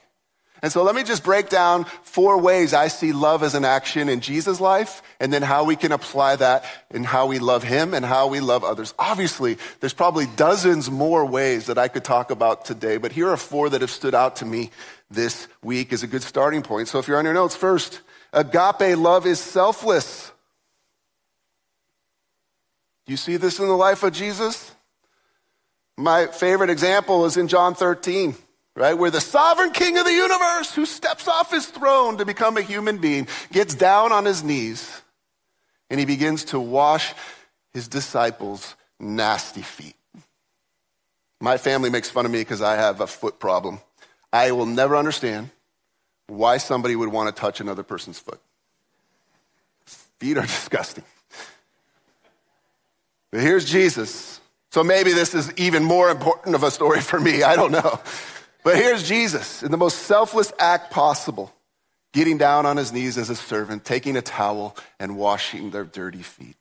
And 0.62 0.72
so 0.72 0.84
let 0.84 0.94
me 0.94 1.04
just 1.04 1.24
break 1.24 1.48
down 1.50 1.86
four 2.04 2.38
ways 2.40 2.74
I 2.74 2.90
see 2.90 3.14
love 3.14 3.44
as 3.44 3.56
an 3.56 3.64
action 3.64 4.10
in 4.10 4.20
Jesus' 4.20 4.60
life, 4.60 5.02
and 5.20 5.32
then 5.32 5.42
how 5.42 5.64
we 5.64 5.76
can 5.76 5.92
apply 5.92 6.36
that 6.36 6.66
in 6.92 7.04
how 7.06 7.28
we 7.28 7.40
love 7.40 7.64
him 7.64 7.94
and 7.94 8.06
how 8.06 8.28
we 8.28 8.42
love 8.42 8.64
others. 8.64 8.94
Obviously, 9.00 9.58
there's 9.80 9.94
probably 9.94 10.26
dozens 10.36 10.92
more 10.92 11.26
ways 11.26 11.68
that 11.68 11.78
I 11.78 11.88
could 11.88 12.04
talk 12.04 12.30
about 12.30 12.66
today, 12.66 12.98
but 12.98 13.14
here 13.14 13.30
are 13.30 13.38
four 13.38 13.70
that 13.70 13.82
have 13.82 13.92
stood 13.92 14.14
out 14.14 14.38
to 14.38 14.46
me 14.46 14.72
this 15.10 15.48
week 15.64 15.94
as 15.94 16.04
a 16.04 16.08
good 16.08 16.24
starting 16.24 16.62
point. 16.62 16.88
So 16.88 17.00
if 17.00 17.08
you're 17.08 17.18
on 17.18 17.26
your 17.26 17.34
notes, 17.34 17.56
first, 17.56 18.02
agape 18.34 18.98
love 18.98 19.26
is 19.26 19.40
selfless. 19.40 20.32
Do 23.06 23.14
you 23.14 23.18
see 23.18 23.38
this 23.38 23.60
in 23.60 23.68
the 23.68 23.74
life 23.74 24.04
of 24.04 24.14
Jesus? 24.14 24.72
My 25.98 26.28
favorite 26.28 26.70
example 26.70 27.26
is 27.26 27.38
in 27.38 27.48
John 27.48 27.76
13, 27.76 28.36
right? 28.80 28.98
Where 28.98 29.12
the 29.12 29.20
sovereign 29.20 29.72
king 29.72 29.98
of 29.98 30.06
the 30.06 30.14
universe, 30.14 30.74
who 30.74 30.86
steps 30.86 31.28
off 31.28 31.52
his 31.52 31.66
throne 31.66 32.18
to 32.18 32.26
become 32.26 32.56
a 32.56 32.62
human 32.62 32.98
being, 32.98 33.28
gets 33.52 33.76
down 33.76 34.14
on 34.14 34.24
his 34.24 34.42
knees 34.42 35.02
and 35.90 36.00
he 36.00 36.06
begins 36.06 36.46
to 36.46 36.60
wash 36.62 37.14
his 37.74 37.90
disciples' 37.90 38.76
nasty 38.98 39.64
feet. 39.64 39.98
My 41.42 41.58
family 41.58 41.90
makes 41.90 42.10
fun 42.10 42.26
of 42.26 42.32
me 42.32 42.40
because 42.40 42.62
I 42.62 42.78
have 42.78 43.02
a 43.02 43.08
foot 43.08 43.38
problem. 43.38 43.80
I 44.32 44.54
will 44.54 44.66
never 44.66 44.96
understand 44.96 45.50
why 46.28 46.58
somebody 46.58 46.96
would 46.96 47.10
want 47.10 47.36
to 47.36 47.40
touch 47.40 47.60
another 47.60 47.84
person's 47.84 48.18
foot. 48.18 48.40
Feet 50.20 50.38
are 50.38 50.42
disgusting. 50.46 51.04
But 53.32 53.42
here's 53.42 53.70
Jesus. 53.70 54.40
So 54.72 54.86
maybe 54.86 55.12
this 55.12 55.34
is 55.34 55.52
even 55.58 55.84
more 55.84 56.10
important 56.10 56.56
of 56.56 56.64
a 56.64 56.72
story 56.72 57.02
for 57.02 57.20
me. 57.20 57.44
I 57.44 57.58
don't 57.58 57.74
know. 57.74 58.00
But 58.64 58.76
here's 58.76 59.08
Jesus 59.08 59.64
in 59.64 59.72
the 59.72 59.78
most 59.78 60.00
selfless 60.00 60.52
act 60.60 60.92
possible, 60.92 61.54
getting 62.14 62.38
down 62.38 62.66
on 62.66 62.78
his 62.78 62.92
knees 62.92 63.18
as 63.18 63.30
a 63.30 63.36
servant, 63.36 63.86
taking 63.86 64.18
a 64.18 64.22
towel 64.22 64.76
and 65.00 65.18
washing 65.18 65.72
their 65.72 65.86
dirty 65.86 66.22
feet. 66.22 66.56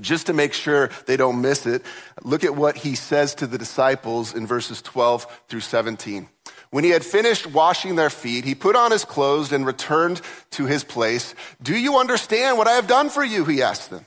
Just 0.00 0.26
to 0.26 0.32
make 0.32 0.54
sure 0.54 0.90
they 1.06 1.16
don't 1.16 1.42
miss 1.42 1.66
it, 1.66 1.82
look 2.22 2.44
at 2.44 2.56
what 2.56 2.76
he 2.76 2.94
says 2.94 3.34
to 3.36 3.46
the 3.46 3.58
disciples 3.58 4.34
in 4.34 4.46
verses 4.46 4.80
12 4.82 5.26
through 5.48 5.60
17. 5.60 6.28
When 6.70 6.84
he 6.84 6.90
had 6.90 7.04
finished 7.04 7.46
washing 7.46 7.96
their 7.96 8.08
feet, 8.08 8.46
he 8.46 8.54
put 8.54 8.76
on 8.76 8.90
his 8.90 9.04
clothes 9.04 9.52
and 9.52 9.66
returned 9.66 10.22
to 10.52 10.64
his 10.64 10.84
place. 10.84 11.34
Do 11.62 11.76
you 11.76 11.98
understand 11.98 12.56
what 12.56 12.68
I 12.68 12.72
have 12.72 12.86
done 12.86 13.10
for 13.10 13.22
you? 13.22 13.44
He 13.44 13.62
asked 13.62 13.90
them. 13.90 14.06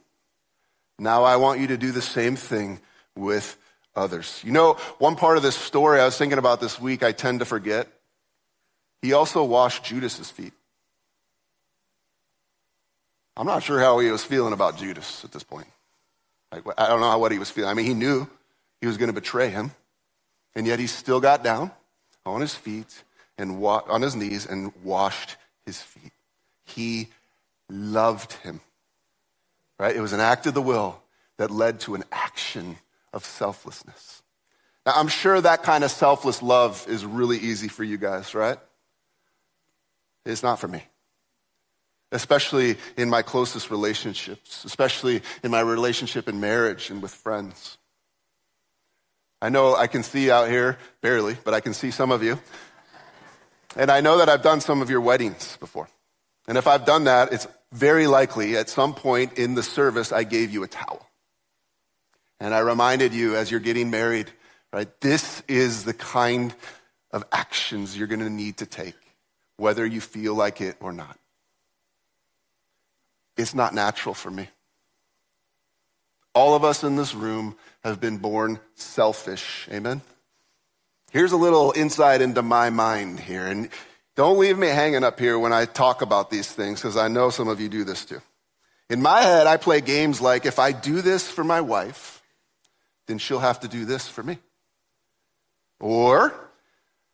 Now 1.01 1.23
I 1.23 1.37
want 1.37 1.59
you 1.59 1.65
to 1.67 1.77
do 1.77 1.91
the 1.91 2.01
same 2.01 2.35
thing 2.35 2.79
with 3.15 3.57
others. 3.95 4.39
You 4.45 4.51
know, 4.51 4.73
one 4.99 5.15
part 5.15 5.35
of 5.35 5.41
this 5.41 5.55
story 5.55 5.99
I 5.99 6.05
was 6.05 6.15
thinking 6.15 6.37
about 6.37 6.61
this 6.61 6.79
week, 6.79 7.01
I 7.01 7.11
tend 7.11 7.39
to 7.39 7.45
forget. 7.45 7.87
He 9.01 9.11
also 9.11 9.43
washed 9.43 9.83
Judas's 9.83 10.29
feet. 10.29 10.53
I'm 13.35 13.47
not 13.47 13.63
sure 13.63 13.79
how 13.79 13.97
he 13.97 14.11
was 14.11 14.23
feeling 14.23 14.53
about 14.53 14.77
Judas 14.77 15.25
at 15.25 15.31
this 15.31 15.41
point. 15.41 15.65
Like, 16.51 16.63
I 16.77 16.87
don't 16.87 17.01
know 17.01 17.17
what 17.17 17.31
he 17.31 17.39
was 17.39 17.49
feeling. 17.49 17.71
I 17.71 17.73
mean, 17.73 17.87
he 17.87 17.95
knew 17.95 18.29
he 18.79 18.85
was 18.85 18.97
going 18.97 19.09
to 19.09 19.13
betray 19.13 19.49
him, 19.49 19.71
and 20.53 20.67
yet 20.67 20.77
he 20.77 20.85
still 20.85 21.19
got 21.19 21.43
down 21.43 21.71
on 22.27 22.41
his 22.41 22.53
feet 22.53 23.03
and 23.39 23.59
wa- 23.59 23.81
on 23.87 24.03
his 24.03 24.15
knees 24.15 24.45
and 24.45 24.71
washed 24.83 25.37
his 25.65 25.81
feet. 25.81 26.11
He 26.63 27.07
loved 27.69 28.33
him. 28.33 28.61
Right? 29.81 29.95
It 29.95 30.01
was 30.01 30.13
an 30.13 30.19
act 30.19 30.45
of 30.45 30.53
the 30.53 30.61
will 30.61 31.01
that 31.37 31.49
led 31.49 31.79
to 31.81 31.95
an 31.95 32.03
action 32.11 32.77
of 33.13 33.25
selflessness. 33.25 34.21
Now, 34.85 34.93
I'm 34.95 35.07
sure 35.07 35.41
that 35.41 35.63
kind 35.63 35.83
of 35.83 35.91
selfless 35.91 36.41
love 36.41 36.85
is 36.87 37.05
really 37.05 37.37
easy 37.37 37.67
for 37.67 37.83
you 37.83 37.97
guys, 37.97 38.35
right? 38.35 38.57
It's 40.25 40.43
not 40.43 40.59
for 40.59 40.67
me 40.67 40.83
especially 42.11 42.77
in 42.97 43.09
my 43.09 43.21
closest 43.21 43.71
relationships, 43.71 44.65
especially 44.65 45.21
in 45.43 45.51
my 45.51 45.61
relationship 45.61 46.27
in 46.27 46.39
marriage 46.39 46.89
and 46.89 47.01
with 47.01 47.13
friends. 47.13 47.77
I 49.41 49.49
know 49.49 49.75
I 49.75 49.87
can 49.87 50.03
see 50.03 50.29
out 50.29 50.49
here, 50.49 50.77
barely, 51.01 51.37
but 51.43 51.53
I 51.53 51.61
can 51.61 51.73
see 51.73 51.89
some 51.89 52.11
of 52.11 52.21
you. 52.21 52.39
And 53.75 53.89
I 53.89 54.01
know 54.01 54.17
that 54.17 54.29
I've 54.29 54.43
done 54.43 54.61
some 54.61 54.81
of 54.81 54.89
your 54.89 55.01
weddings 55.01 55.57
before. 55.57 55.87
And 56.47 56.57
if 56.57 56.67
I've 56.67 56.85
done 56.85 57.05
that, 57.05 57.31
it's 57.31 57.47
very 57.71 58.07
likely 58.07 58.57
at 58.57 58.69
some 58.69 58.93
point 58.93 59.37
in 59.37 59.55
the 59.55 59.63
service 59.63 60.11
I 60.11 60.23
gave 60.23 60.51
you 60.51 60.63
a 60.63 60.67
towel. 60.67 61.07
And 62.39 62.53
I 62.53 62.59
reminded 62.59 63.13
you 63.13 63.35
as 63.35 63.51
you're 63.51 63.59
getting 63.59 63.89
married, 63.91 64.31
right? 64.73 64.89
This 64.99 65.43
is 65.47 65.83
the 65.83 65.93
kind 65.93 66.53
of 67.11 67.23
actions 67.31 67.97
you're 67.97 68.07
going 68.07 68.19
to 68.19 68.29
need 68.29 68.57
to 68.57 68.65
take, 68.65 68.95
whether 69.57 69.85
you 69.85 70.01
feel 70.01 70.33
like 70.33 70.59
it 70.59 70.75
or 70.79 70.91
not. 70.91 71.17
It's 73.37 73.53
not 73.53 73.73
natural 73.73 74.15
for 74.15 74.31
me. 74.31 74.49
All 76.33 76.55
of 76.55 76.63
us 76.63 76.83
in 76.83 76.95
this 76.95 77.13
room 77.13 77.55
have 77.83 77.99
been 77.99 78.17
born 78.17 78.59
selfish. 78.75 79.67
Amen? 79.71 80.01
Here's 81.11 81.33
a 81.33 81.37
little 81.37 81.73
insight 81.75 82.21
into 82.21 82.41
my 82.41 82.69
mind 82.69 83.19
here. 83.19 83.45
And 83.45 83.69
don't 84.15 84.37
leave 84.37 84.57
me 84.57 84.67
hanging 84.67 85.03
up 85.03 85.19
here 85.19 85.39
when 85.39 85.53
I 85.53 85.65
talk 85.65 86.01
about 86.01 86.29
these 86.29 86.51
things, 86.51 86.81
because 86.81 86.97
I 86.97 87.07
know 87.07 87.29
some 87.29 87.47
of 87.47 87.59
you 87.61 87.69
do 87.69 87.83
this 87.83 88.05
too. 88.05 88.21
In 88.89 89.01
my 89.01 89.21
head, 89.21 89.47
I 89.47 89.57
play 89.57 89.79
games 89.79 90.19
like 90.19 90.45
if 90.45 90.59
I 90.59 90.73
do 90.73 91.01
this 91.01 91.29
for 91.29 91.43
my 91.43 91.61
wife, 91.61 92.21
then 93.07 93.17
she'll 93.17 93.39
have 93.39 93.61
to 93.61 93.67
do 93.67 93.85
this 93.85 94.07
for 94.07 94.21
me. 94.21 94.37
Or 95.79 96.33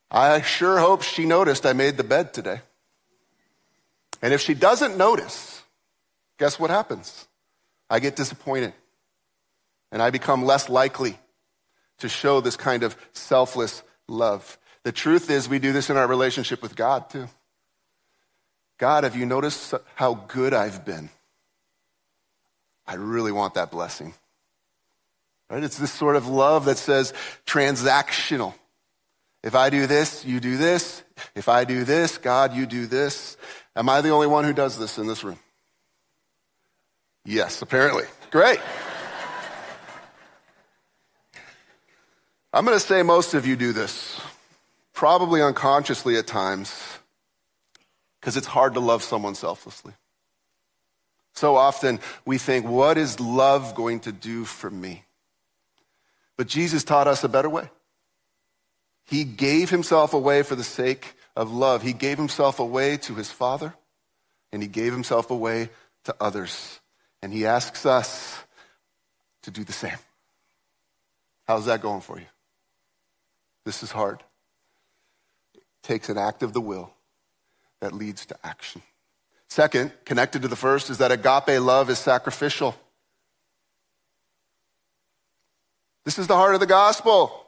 I 0.10 0.42
sure 0.42 0.80
hope 0.80 1.04
she 1.04 1.26
noticed 1.26 1.66
I 1.66 1.74
made 1.74 1.98
the 1.98 2.04
bed 2.04 2.34
today. 2.34 2.62
And 4.22 4.34
if 4.34 4.42
she 4.42 4.54
doesn't 4.54 4.98
notice, 4.98 5.62
guess 6.40 6.60
what 6.60 6.70
happens? 6.70 7.28
I 7.90 8.00
get 8.00 8.16
disappointed. 8.16 8.74
And 9.92 10.02
I 10.02 10.10
become 10.10 10.46
less 10.46 10.70
likely 10.70 11.18
to 12.00 12.10
show 12.10 12.42
this 12.42 12.58
kind 12.58 12.84
of 12.84 12.96
selfless 13.14 13.84
love. 14.08 14.58
The 14.88 14.94
truth 14.94 15.30
is, 15.30 15.50
we 15.50 15.60
do 15.60 15.74
this 15.74 15.90
in 15.90 15.98
our 15.98 16.08
relationship 16.08 16.62
with 16.62 16.74
God 16.74 17.10
too. 17.10 17.28
God, 18.78 19.04
have 19.04 19.18
you 19.18 19.26
noticed 19.26 19.74
how 19.96 20.14
good 20.14 20.54
I've 20.54 20.86
been? 20.86 21.10
I 22.88 22.94
really 22.94 23.34
want 23.34 23.56
that 23.56 23.70
blessing. 23.70 24.14
Right? 25.50 25.62
It's 25.62 25.78
this 25.78 25.92
sort 25.92 26.16
of 26.16 26.30
love 26.30 26.64
that 26.64 26.78
says 26.78 27.14
transactional. 27.46 28.54
If 29.44 29.56
I 29.56 29.70
do 29.70 29.88
this, 29.88 30.24
you 30.24 30.40
do 30.40 30.56
this. 30.56 31.04
If 31.36 31.50
I 31.50 31.66
do 31.66 31.84
this, 31.84 32.18
God, 32.18 32.56
you 32.56 32.66
do 32.66 32.86
this. 32.86 33.36
Am 33.76 33.90
I 33.90 34.00
the 34.00 34.12
only 34.12 34.28
one 34.28 34.46
who 34.46 34.54
does 34.54 34.80
this 34.80 34.98
in 34.98 35.06
this 35.06 35.22
room? 35.22 35.40
Yes, 37.26 37.62
apparently. 37.62 38.06
Great. 38.32 38.62
I'm 42.54 42.64
going 42.64 42.80
to 42.80 42.86
say 42.86 43.04
most 43.04 43.34
of 43.34 43.46
you 43.46 43.58
do 43.58 43.74
this, 43.74 44.22
probably 44.98 45.44
unconsciously 45.44 46.18
at 46.18 46.26
times, 46.26 46.74
because 48.20 48.36
it's 48.36 48.48
hard 48.48 48.74
to 48.74 48.80
love 48.80 49.04
someone 49.04 49.36
selflessly. 49.36 49.94
So 51.36 51.56
often 51.56 52.00
we 52.26 52.40
think, 52.40 52.66
what 52.66 52.98
is 52.98 53.20
love 53.20 53.76
going 53.76 54.00
to 54.02 54.12
do 54.12 54.44
for 54.44 54.72
me? 54.72 55.04
But 56.36 56.48
Jesus 56.48 56.84
taught 56.84 57.06
us 57.06 57.24
a 57.24 57.30
better 57.30 57.48
way. 57.48 57.70
He 59.06 59.24
gave 59.24 59.70
himself 59.70 60.16
away 60.16 60.42
for 60.42 60.56
the 60.56 60.64
sake 60.64 61.14
of 61.36 61.52
love. 61.54 61.84
He 61.84 61.94
gave 61.94 62.18
himself 62.18 62.60
away 62.60 62.98
to 62.98 63.14
his 63.14 63.30
Father, 63.30 63.76
and 64.52 64.64
he 64.64 64.68
gave 64.68 64.94
himself 64.94 65.30
away 65.30 65.70
to 66.06 66.16
others. 66.20 66.80
And 67.22 67.32
he 67.32 67.46
asks 67.46 67.86
us 67.86 68.36
to 69.44 69.52
do 69.52 69.64
the 69.64 69.74
same. 69.74 70.00
How's 71.46 71.66
that 71.66 71.84
going 71.84 72.02
for 72.02 72.18
you? 72.18 72.26
This 73.64 73.84
is 73.84 73.92
hard. 73.92 74.24
Takes 75.88 76.10
an 76.10 76.18
act 76.18 76.44
of 76.44 76.52
the 76.52 76.60
will 76.60 76.92
that 77.80 77.94
leads 77.94 78.26
to 78.26 78.36
action. 78.44 78.82
Second, 79.48 79.94
connected 80.04 80.42
to 80.42 80.50
the 80.50 80.58
first, 80.58 80.90
is 80.90 80.98
that 80.98 81.14
agape 81.14 81.62
love 81.62 81.90
is 81.90 81.98
sacrificial. 81.98 82.76
This 86.04 86.20
is 86.20 86.28
the 86.28 86.36
heart 86.36 86.56
of 86.56 86.60
the 86.60 86.66
gospel. 86.66 87.46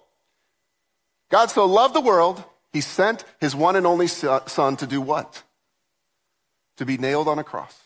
God 1.30 1.52
so 1.52 1.66
loved 1.66 1.94
the 1.94 2.00
world, 2.00 2.42
he 2.72 2.80
sent 2.80 3.26
his 3.42 3.54
one 3.54 3.76
and 3.76 3.86
only 3.86 4.08
son 4.08 4.78
to 4.78 4.88
do 4.88 5.02
what? 5.02 5.44
To 6.78 6.86
be 6.86 6.98
nailed 6.98 7.28
on 7.28 7.40
a 7.40 7.44
cross 7.44 7.78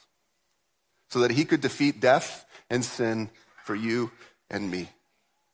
so 1.09 1.21
that 1.21 1.31
he 1.31 1.45
could 1.45 1.61
defeat 1.61 1.99
death 1.99 2.45
and 2.69 2.85
sin 2.85 3.31
for 3.63 3.73
you 3.73 4.11
and 4.51 4.69
me. 4.69 4.87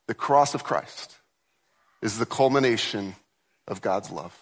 The 0.08 0.14
cross 0.14 0.56
of 0.56 0.66
Christ 0.66 1.16
is 2.02 2.18
the 2.18 2.26
culmination 2.26 3.16
of 3.66 3.80
God's 3.80 4.12
love, 4.12 4.38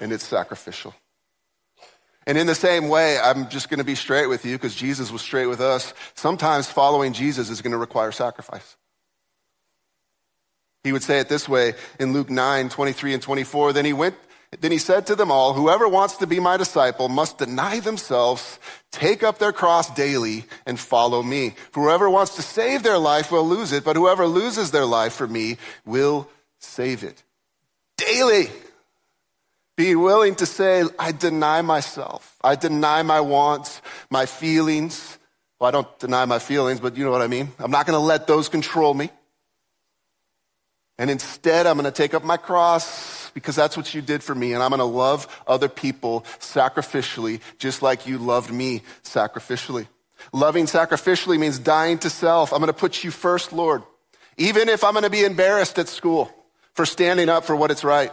and 0.00 0.12
it's 0.12 0.26
sacrificial. 0.26 0.94
And 2.26 2.36
in 2.36 2.46
the 2.46 2.54
same 2.54 2.88
way, 2.88 3.18
I'm 3.18 3.48
just 3.48 3.70
going 3.70 3.78
to 3.78 3.84
be 3.84 3.94
straight 3.94 4.26
with 4.26 4.44
you 4.44 4.56
because 4.56 4.74
Jesus 4.74 5.10
was 5.10 5.22
straight 5.22 5.46
with 5.46 5.60
us. 5.60 5.94
Sometimes 6.14 6.68
following 6.68 7.12
Jesus 7.12 7.50
is 7.50 7.62
going 7.62 7.72
to 7.72 7.78
require 7.78 8.12
sacrifice. 8.12 8.76
He 10.84 10.92
would 10.92 11.02
say 11.02 11.18
it 11.18 11.28
this 11.28 11.48
way 11.48 11.74
in 11.98 12.12
Luke 12.12 12.30
9, 12.30 12.68
23 12.68 13.14
and 13.14 13.22
24. 13.22 13.72
Then 13.72 13.84
he 13.84 13.92
went, 13.92 14.14
then 14.60 14.72
he 14.72 14.78
said 14.78 15.06
to 15.06 15.16
them 15.16 15.30
all, 15.30 15.54
whoever 15.54 15.88
wants 15.88 16.16
to 16.16 16.26
be 16.26 16.40
my 16.40 16.56
disciple 16.56 17.08
must 17.08 17.38
deny 17.38 17.80
themselves, 17.80 18.58
take 18.90 19.22
up 19.22 19.38
their 19.38 19.52
cross 19.52 19.92
daily 19.94 20.44
and 20.66 20.78
follow 20.78 21.22
me. 21.22 21.54
For 21.72 21.84
whoever 21.84 22.08
wants 22.08 22.36
to 22.36 22.42
save 22.42 22.82
their 22.82 22.98
life 22.98 23.30
will 23.30 23.46
lose 23.46 23.72
it, 23.72 23.84
but 23.84 23.96
whoever 23.96 24.26
loses 24.26 24.70
their 24.70 24.86
life 24.86 25.14
for 25.14 25.26
me 25.26 25.58
will 25.84 26.28
save 26.58 27.02
it. 27.04 27.22
Daily. 27.96 28.48
Be 29.80 29.96
willing 29.96 30.34
to 30.34 30.44
say, 30.44 30.84
I 30.98 31.12
deny 31.12 31.62
myself. 31.62 32.36
I 32.44 32.54
deny 32.54 33.00
my 33.00 33.22
wants, 33.22 33.80
my 34.10 34.26
feelings. 34.26 35.16
Well, 35.58 35.68
I 35.68 35.70
don't 35.70 35.98
deny 35.98 36.26
my 36.26 36.38
feelings, 36.38 36.80
but 36.80 36.98
you 36.98 37.04
know 37.06 37.10
what 37.10 37.22
I 37.22 37.28
mean. 37.28 37.50
I'm 37.58 37.70
not 37.70 37.86
going 37.86 37.98
to 37.98 38.04
let 38.04 38.26
those 38.26 38.50
control 38.50 38.92
me. 38.92 39.08
And 40.98 41.08
instead, 41.08 41.66
I'm 41.66 41.78
going 41.78 41.86
to 41.86 41.96
take 41.96 42.12
up 42.12 42.22
my 42.22 42.36
cross 42.36 43.30
because 43.30 43.56
that's 43.56 43.74
what 43.74 43.94
you 43.94 44.02
did 44.02 44.22
for 44.22 44.34
me. 44.34 44.52
And 44.52 44.62
I'm 44.62 44.68
going 44.68 44.80
to 44.80 44.84
love 44.84 45.26
other 45.46 45.70
people 45.70 46.26
sacrificially, 46.40 47.40
just 47.56 47.80
like 47.80 48.06
you 48.06 48.18
loved 48.18 48.52
me 48.52 48.82
sacrificially. 49.02 49.86
Loving 50.30 50.66
sacrificially 50.66 51.38
means 51.38 51.58
dying 51.58 51.96
to 52.00 52.10
self. 52.10 52.52
I'm 52.52 52.58
going 52.58 52.66
to 52.66 52.74
put 52.74 53.02
you 53.02 53.10
first, 53.10 53.50
Lord. 53.50 53.82
Even 54.36 54.68
if 54.68 54.84
I'm 54.84 54.92
going 54.92 55.04
to 55.04 55.10
be 55.10 55.24
embarrassed 55.24 55.78
at 55.78 55.88
school 55.88 56.30
for 56.74 56.84
standing 56.84 57.30
up 57.30 57.46
for 57.46 57.56
what 57.56 57.70
it's 57.70 57.82
right. 57.82 58.12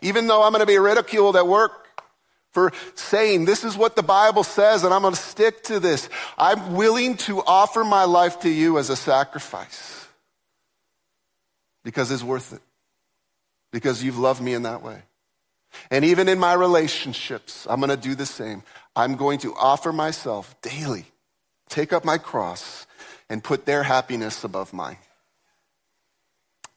Even 0.00 0.26
though 0.26 0.42
I'm 0.42 0.52
going 0.52 0.60
to 0.60 0.66
be 0.66 0.78
ridiculed 0.78 1.36
at 1.36 1.46
work 1.46 1.86
for 2.52 2.72
saying 2.94 3.44
this 3.44 3.64
is 3.64 3.76
what 3.76 3.96
the 3.96 4.02
Bible 4.02 4.42
says 4.42 4.82
and 4.82 4.94
I'm 4.94 5.02
going 5.02 5.14
to 5.14 5.20
stick 5.20 5.62
to 5.64 5.78
this. 5.78 6.08
I'm 6.38 6.74
willing 6.74 7.16
to 7.18 7.42
offer 7.42 7.84
my 7.84 8.04
life 8.04 8.40
to 8.40 8.48
you 8.48 8.78
as 8.78 8.88
a 8.88 8.96
sacrifice 8.96 10.08
because 11.84 12.10
it's 12.10 12.22
worth 12.22 12.52
it. 12.52 12.62
Because 13.72 14.02
you've 14.02 14.18
loved 14.18 14.40
me 14.40 14.54
in 14.54 14.62
that 14.62 14.82
way. 14.82 15.02
And 15.90 16.04
even 16.04 16.28
in 16.28 16.38
my 16.38 16.54
relationships, 16.54 17.66
I'm 17.68 17.80
going 17.80 17.90
to 17.90 17.96
do 17.96 18.14
the 18.14 18.26
same. 18.26 18.62
I'm 18.94 19.16
going 19.16 19.38
to 19.40 19.54
offer 19.54 19.92
myself 19.92 20.54
daily, 20.62 21.04
take 21.68 21.92
up 21.92 22.04
my 22.04 22.18
cross, 22.18 22.86
and 23.28 23.44
put 23.44 23.66
their 23.66 23.82
happiness 23.82 24.44
above 24.44 24.72
mine. 24.72 24.96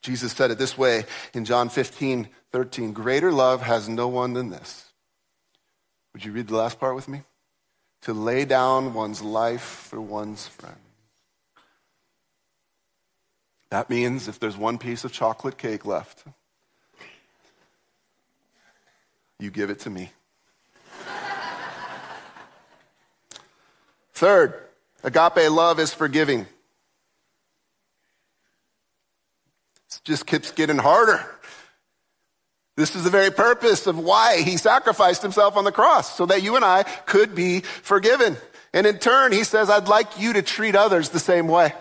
Jesus 0.02 0.32
said 0.32 0.52
it 0.52 0.58
this 0.58 0.78
way 0.78 1.06
in 1.34 1.46
John 1.46 1.70
15, 1.70 2.28
13 2.52 2.94
Greater 2.94 3.32
love 3.32 3.62
has 3.62 3.88
no 3.88 4.08
one 4.08 4.34
than 4.34 4.50
this. 4.50 4.92
Would 6.14 6.26
you 6.26 6.32
read 6.32 6.48
the 6.48 6.56
last 6.56 6.80
part 6.80 6.96
with 6.96 7.08
me? 7.08 7.22
To 8.04 8.14
lay 8.14 8.46
down 8.46 8.94
one's 8.94 9.22
life 9.22 9.62
for 9.62 10.02
one's 10.02 10.48
friend. 10.48 10.76
That 13.70 13.90
means 13.90 14.28
if 14.28 14.40
there's 14.40 14.58
one 14.58 14.78
piece 14.78 15.04
of 15.04 15.12
chocolate 15.12 15.58
cake 15.58 15.86
left, 15.86 16.24
you 19.38 19.52
give 19.52 19.70
it 19.70 19.80
to 19.82 19.90
me. 19.90 20.12
Third, 24.14 24.54
agape 25.04 25.50
love 25.50 25.80
is 25.80 25.94
forgiving. 25.94 26.42
It 29.88 30.02
just 30.04 30.26
keeps 30.26 30.52
getting 30.52 30.78
harder. 30.78 31.26
This 32.80 32.96
is 32.96 33.04
the 33.04 33.10
very 33.10 33.30
purpose 33.30 33.88
of 33.88 34.00
why 34.00 34.42
he 34.42 34.56
sacrificed 34.56 35.22
himself 35.22 35.58
on 35.58 35.66
the 35.66 35.72
cross, 35.72 36.16
so 36.16 36.26
that 36.28 36.44
you 36.44 36.56
and 36.56 36.64
I 36.64 36.84
could 36.84 37.36
be 37.36 37.60
forgiven. 37.60 38.38
And 38.74 38.88
in 38.88 39.00
turn, 39.00 39.34
he 39.34 39.44
says, 39.44 39.70
I'd 39.70 39.90
like 39.90 40.18
you 40.18 40.32
to 40.32 40.42
treat 40.42 40.78
others 40.78 41.10
the 41.10 41.20
same 41.20 41.50
way. 41.50 41.74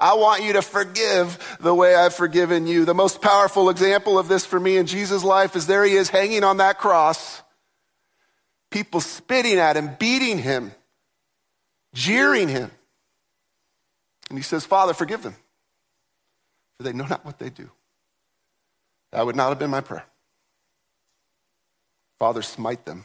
I 0.00 0.14
want 0.14 0.42
you 0.42 0.54
to 0.54 0.62
forgive 0.62 1.58
the 1.60 1.72
way 1.72 1.94
I've 1.94 2.14
forgiven 2.14 2.66
you. 2.66 2.84
The 2.84 2.94
most 2.94 3.22
powerful 3.22 3.70
example 3.70 4.18
of 4.18 4.26
this 4.26 4.44
for 4.44 4.58
me 4.58 4.76
in 4.76 4.86
Jesus' 4.86 5.22
life 5.22 5.54
is 5.54 5.68
there 5.68 5.84
he 5.84 5.94
is 5.94 6.08
hanging 6.08 6.42
on 6.42 6.56
that 6.56 6.78
cross. 6.78 7.40
People 8.70 9.00
spitting 9.00 9.58
at 9.58 9.76
him, 9.76 9.94
beating 10.00 10.38
him, 10.38 10.72
jeering 11.94 12.48
him. 12.48 12.72
And 14.30 14.36
he 14.36 14.42
says, 14.42 14.64
Father, 14.64 14.94
forgive 14.94 15.22
them, 15.22 15.36
for 16.76 16.82
they 16.82 16.92
know 16.92 17.06
not 17.06 17.24
what 17.24 17.38
they 17.38 17.50
do. 17.50 17.70
That 19.10 19.24
would 19.24 19.36
not 19.36 19.48
have 19.48 19.58
been 19.58 19.70
my 19.70 19.80
prayer. 19.80 20.04
Father, 22.18 22.42
smite 22.42 22.84
them, 22.84 23.04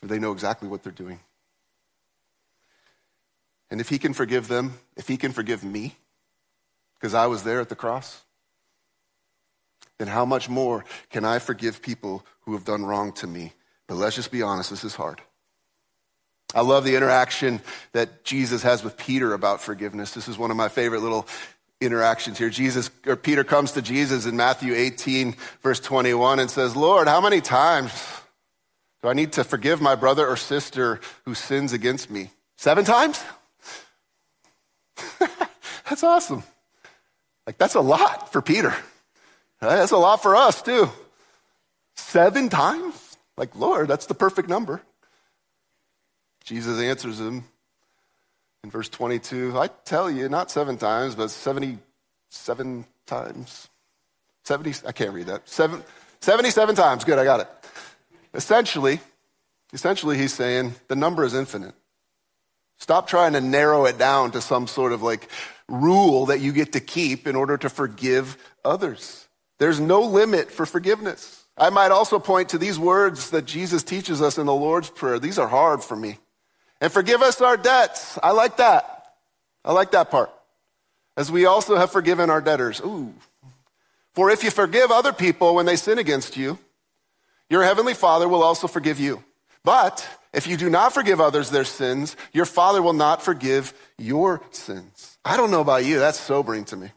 for 0.00 0.06
they 0.06 0.18
know 0.18 0.32
exactly 0.32 0.68
what 0.68 0.82
they're 0.82 0.92
doing. 0.92 1.20
And 3.70 3.80
if 3.80 3.88
he 3.88 3.98
can 3.98 4.14
forgive 4.14 4.48
them, 4.48 4.74
if 4.96 5.08
he 5.08 5.16
can 5.16 5.32
forgive 5.32 5.64
me, 5.64 5.96
because 6.94 7.14
I 7.14 7.26
was 7.26 7.42
there 7.42 7.60
at 7.60 7.68
the 7.68 7.76
cross, 7.76 8.22
then 9.98 10.08
how 10.08 10.24
much 10.24 10.48
more 10.48 10.84
can 11.10 11.24
I 11.24 11.38
forgive 11.38 11.82
people 11.82 12.24
who 12.42 12.52
have 12.54 12.64
done 12.64 12.84
wrong 12.84 13.12
to 13.14 13.26
me? 13.26 13.52
But 13.86 13.96
let's 13.96 14.16
just 14.16 14.30
be 14.30 14.42
honest, 14.42 14.70
this 14.70 14.84
is 14.84 14.94
hard. 14.94 15.20
I 16.54 16.62
love 16.62 16.84
the 16.84 16.96
interaction 16.96 17.60
that 17.92 18.24
Jesus 18.24 18.62
has 18.62 18.82
with 18.82 18.96
Peter 18.96 19.34
about 19.34 19.60
forgiveness. 19.60 20.12
This 20.12 20.26
is 20.26 20.38
one 20.38 20.50
of 20.50 20.56
my 20.56 20.68
favorite 20.68 21.02
little 21.02 21.26
interactions 21.80 22.38
here. 22.38 22.50
Jesus 22.50 22.90
or 23.06 23.16
Peter 23.16 23.44
comes 23.44 23.72
to 23.72 23.82
Jesus 23.82 24.26
in 24.26 24.36
Matthew 24.36 24.74
18 24.74 25.34
verse 25.62 25.80
21 25.80 26.38
and 26.38 26.50
says, 26.50 26.76
"Lord, 26.76 27.08
how 27.08 27.20
many 27.20 27.40
times 27.40 27.92
do 29.02 29.08
I 29.08 29.14
need 29.14 29.32
to 29.32 29.44
forgive 29.44 29.80
my 29.80 29.94
brother 29.94 30.26
or 30.26 30.36
sister 30.36 31.00
who 31.24 31.34
sins 31.34 31.72
against 31.72 32.10
me? 32.10 32.30
7 32.56 32.84
times?" 32.84 33.22
that's 35.88 36.02
awesome. 36.02 36.42
Like, 37.46 37.58
that's 37.58 37.74
a 37.74 37.80
lot 37.80 38.32
for 38.32 38.42
Peter. 38.42 38.74
Uh, 39.60 39.76
that's 39.76 39.92
a 39.92 39.96
lot 39.96 40.22
for 40.22 40.36
us, 40.36 40.62
too. 40.62 40.88
Seven 41.96 42.48
times? 42.48 43.16
Like, 43.36 43.54
Lord, 43.56 43.88
that's 43.88 44.06
the 44.06 44.14
perfect 44.14 44.48
number. 44.48 44.80
Jesus 46.44 46.80
answers 46.80 47.20
him 47.20 47.44
in 48.64 48.70
verse 48.70 48.88
22 48.88 49.58
I 49.58 49.68
tell 49.84 50.10
you, 50.10 50.28
not 50.28 50.50
seven 50.50 50.76
times, 50.76 51.14
but 51.14 51.30
77 51.30 52.84
times. 53.06 53.68
70, 54.44 54.86
I 54.86 54.92
can't 54.92 55.12
read 55.12 55.26
that. 55.26 55.48
Seven, 55.48 55.82
77 56.20 56.74
times. 56.74 57.04
Good, 57.04 57.18
I 57.18 57.24
got 57.24 57.40
it. 57.40 57.48
Essentially, 58.34 59.00
essentially, 59.72 60.16
he's 60.16 60.32
saying 60.32 60.74
the 60.88 60.96
number 60.96 61.24
is 61.24 61.34
infinite. 61.34 61.74
Stop 62.78 63.06
trying 63.06 63.34
to 63.34 63.40
narrow 63.40 63.84
it 63.84 63.98
down 63.98 64.30
to 64.30 64.40
some 64.40 64.66
sort 64.66 64.92
of 64.92 65.02
like 65.02 65.28
rule 65.68 66.26
that 66.26 66.40
you 66.40 66.52
get 66.52 66.72
to 66.72 66.80
keep 66.80 67.26
in 67.26 67.36
order 67.36 67.56
to 67.58 67.68
forgive 67.68 68.36
others. 68.64 69.28
There's 69.58 69.78
no 69.78 70.00
limit 70.00 70.50
for 70.50 70.64
forgiveness. 70.64 71.44
I 71.58 71.68
might 71.68 71.90
also 71.90 72.18
point 72.18 72.48
to 72.50 72.58
these 72.58 72.78
words 72.78 73.30
that 73.30 73.44
Jesus 73.44 73.82
teaches 73.82 74.22
us 74.22 74.38
in 74.38 74.46
the 74.46 74.54
Lord's 74.54 74.88
Prayer. 74.88 75.18
These 75.18 75.38
are 75.38 75.48
hard 75.48 75.84
for 75.84 75.94
me. 75.94 76.18
And 76.80 76.90
forgive 76.92 77.22
us 77.22 77.40
our 77.40 77.56
debts. 77.56 78.18
I 78.22 78.30
like 78.30 78.56
that. 78.56 79.14
I 79.64 79.72
like 79.72 79.90
that 79.90 80.10
part. 80.10 80.30
As 81.16 81.30
we 81.30 81.44
also 81.44 81.76
have 81.76 81.92
forgiven 81.92 82.30
our 82.30 82.40
debtors. 82.40 82.80
Ooh. 82.80 83.12
For 84.14 84.30
if 84.30 84.42
you 84.42 84.50
forgive 84.50 84.90
other 84.90 85.12
people 85.12 85.54
when 85.54 85.66
they 85.66 85.76
sin 85.76 85.98
against 85.98 86.36
you, 86.36 86.58
your 87.48 87.62
heavenly 87.62 87.94
Father 87.94 88.28
will 88.28 88.42
also 88.42 88.66
forgive 88.66 88.98
you. 88.98 89.22
But 89.62 90.08
if 90.32 90.46
you 90.46 90.56
do 90.56 90.70
not 90.70 90.94
forgive 90.94 91.20
others 91.20 91.50
their 91.50 91.64
sins, 91.64 92.16
your 92.32 92.46
Father 92.46 92.80
will 92.80 92.92
not 92.92 93.22
forgive 93.22 93.74
your 93.98 94.40
sins. 94.50 95.18
I 95.24 95.36
don't 95.36 95.50
know 95.50 95.60
about 95.60 95.84
you, 95.84 95.98
that's 95.98 96.18
sobering 96.18 96.64
to 96.66 96.76
me. 96.76 96.90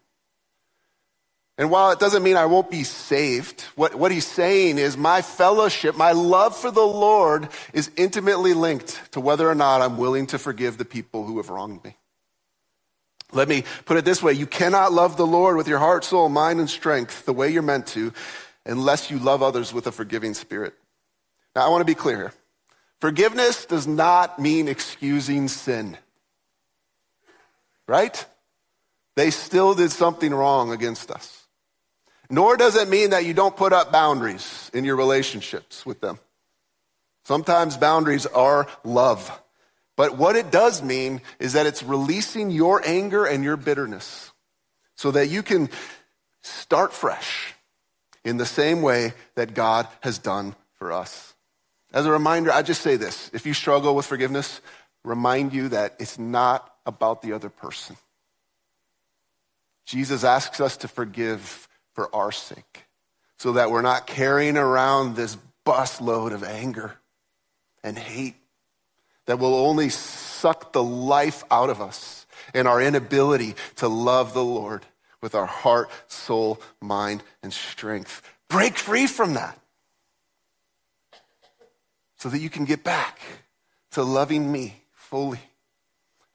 And 1.57 1.69
while 1.69 1.91
it 1.91 1.99
doesn't 1.99 2.23
mean 2.23 2.35
I 2.35 2.47
won't 2.47 2.71
be 2.71 2.83
saved, 2.83 3.61
what, 3.75 3.93
what 3.93 4.11
he's 4.11 4.25
saying 4.25 4.79
is 4.79 4.97
my 4.97 5.21
fellowship, 5.21 5.95
my 5.95 6.11
love 6.11 6.57
for 6.57 6.71
the 6.71 6.81
Lord 6.81 7.47
is 7.73 7.91
intimately 7.95 8.53
linked 8.53 9.11
to 9.11 9.19
whether 9.19 9.47
or 9.47 9.53
not 9.53 9.81
I'm 9.81 9.97
willing 9.97 10.25
to 10.27 10.39
forgive 10.39 10.77
the 10.77 10.85
people 10.85 11.25
who 11.25 11.37
have 11.37 11.49
wronged 11.49 11.83
me. 11.83 11.95
Let 13.31 13.47
me 13.47 13.65
put 13.85 13.97
it 13.97 14.05
this 14.05 14.21
way 14.21 14.33
you 14.33 14.47
cannot 14.47 14.93
love 14.93 15.15
the 15.15 15.27
Lord 15.27 15.55
with 15.55 15.67
your 15.67 15.79
heart, 15.79 16.03
soul, 16.03 16.27
mind, 16.27 16.59
and 16.59 16.69
strength 16.69 17.25
the 17.25 17.33
way 17.33 17.49
you're 17.49 17.61
meant 17.61 17.87
to 17.87 18.13
unless 18.65 19.11
you 19.11 19.19
love 19.19 19.43
others 19.43 19.73
with 19.73 19.85
a 19.85 19.91
forgiving 19.91 20.33
spirit. 20.33 20.73
Now, 21.55 21.65
I 21.65 21.69
want 21.69 21.81
to 21.81 21.85
be 21.85 21.95
clear 21.95 22.17
here. 22.17 22.33
Forgiveness 22.99 23.65
does 23.65 23.85
not 23.85 24.39
mean 24.39 24.67
excusing 24.67 25.47
sin. 25.47 25.97
Right? 27.85 28.25
They 29.15 29.29
still 29.29 29.75
did 29.75 29.91
something 29.91 30.33
wrong 30.33 30.71
against 30.71 31.11
us. 31.11 31.42
Nor 32.33 32.57
does 32.57 32.75
it 32.75 32.89
mean 32.89 33.11
that 33.11 33.25
you 33.25 33.35
don't 33.35 33.55
put 33.55 33.73
up 33.73 33.91
boundaries 33.91 34.71
in 34.73 34.85
your 34.85 34.95
relationships 34.95 35.85
with 35.85 36.01
them. 36.01 36.17
Sometimes 37.25 37.77
boundaries 37.77 38.25
are 38.25 38.67
love. 38.83 39.31
But 39.95 40.17
what 40.17 40.35
it 40.35 40.49
does 40.49 40.81
mean 40.81 41.21
is 41.37 41.53
that 41.53 41.67
it's 41.67 41.83
releasing 41.83 42.49
your 42.49 42.81
anger 42.83 43.23
and 43.23 43.43
your 43.43 43.55
bitterness 43.55 44.31
so 44.95 45.11
that 45.11 45.27
you 45.27 45.43
can 45.43 45.69
start 46.41 46.91
fresh 46.91 47.53
in 48.25 48.37
the 48.37 48.47
same 48.47 48.81
way 48.81 49.13
that 49.35 49.53
God 49.53 49.87
has 49.99 50.17
done 50.17 50.55
for 50.79 50.91
us. 50.91 51.35
As 51.93 52.07
a 52.07 52.11
reminder, 52.11 52.51
I 52.51 52.63
just 52.63 52.81
say 52.81 52.95
this. 52.95 53.29
If 53.31 53.45
you 53.45 53.53
struggle 53.53 53.95
with 53.95 54.07
forgiveness, 54.07 54.59
remind 55.03 55.53
you 55.53 55.69
that 55.69 55.97
it's 55.99 56.17
not 56.17 56.73
about 56.83 57.21
the 57.21 57.33
other 57.33 57.49
person. 57.49 57.95
Jesus 59.85 60.23
asks 60.23 60.59
us 60.59 60.77
to 60.77 60.87
forgive 60.87 61.67
for 61.93 62.13
our 62.15 62.31
sake 62.31 62.85
so 63.37 63.53
that 63.53 63.71
we're 63.71 63.81
not 63.81 64.07
carrying 64.07 64.57
around 64.57 65.15
this 65.15 65.37
busload 65.65 66.33
of 66.33 66.43
anger 66.43 66.93
and 67.83 67.97
hate 67.97 68.35
that 69.25 69.39
will 69.39 69.55
only 69.55 69.89
suck 69.89 70.73
the 70.73 70.83
life 70.83 71.43
out 71.49 71.69
of 71.69 71.81
us 71.81 72.25
and 72.53 72.67
our 72.67 72.81
inability 72.81 73.55
to 73.77 73.87
love 73.87 74.33
the 74.33 74.43
Lord 74.43 74.85
with 75.21 75.35
our 75.35 75.45
heart, 75.45 75.89
soul, 76.07 76.61
mind, 76.81 77.23
and 77.41 77.53
strength. 77.53 78.21
Break 78.49 78.77
free 78.77 79.07
from 79.07 79.35
that 79.35 79.57
so 82.17 82.29
that 82.29 82.39
you 82.39 82.49
can 82.49 82.65
get 82.65 82.83
back 82.83 83.19
to 83.91 84.03
loving 84.03 84.51
me 84.51 84.75
fully 84.91 85.39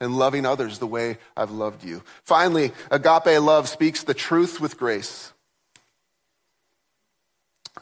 and 0.01 0.17
loving 0.17 0.47
others 0.47 0.79
the 0.79 0.87
way 0.87 1.19
I've 1.37 1.51
loved 1.51 1.85
you. 1.85 2.03
Finally, 2.23 2.73
agape 2.91 3.41
love 3.41 3.69
speaks 3.69 4.05
the 4.05 4.15
truth 4.15 4.61
with 4.61 4.79
grace. 4.79 5.33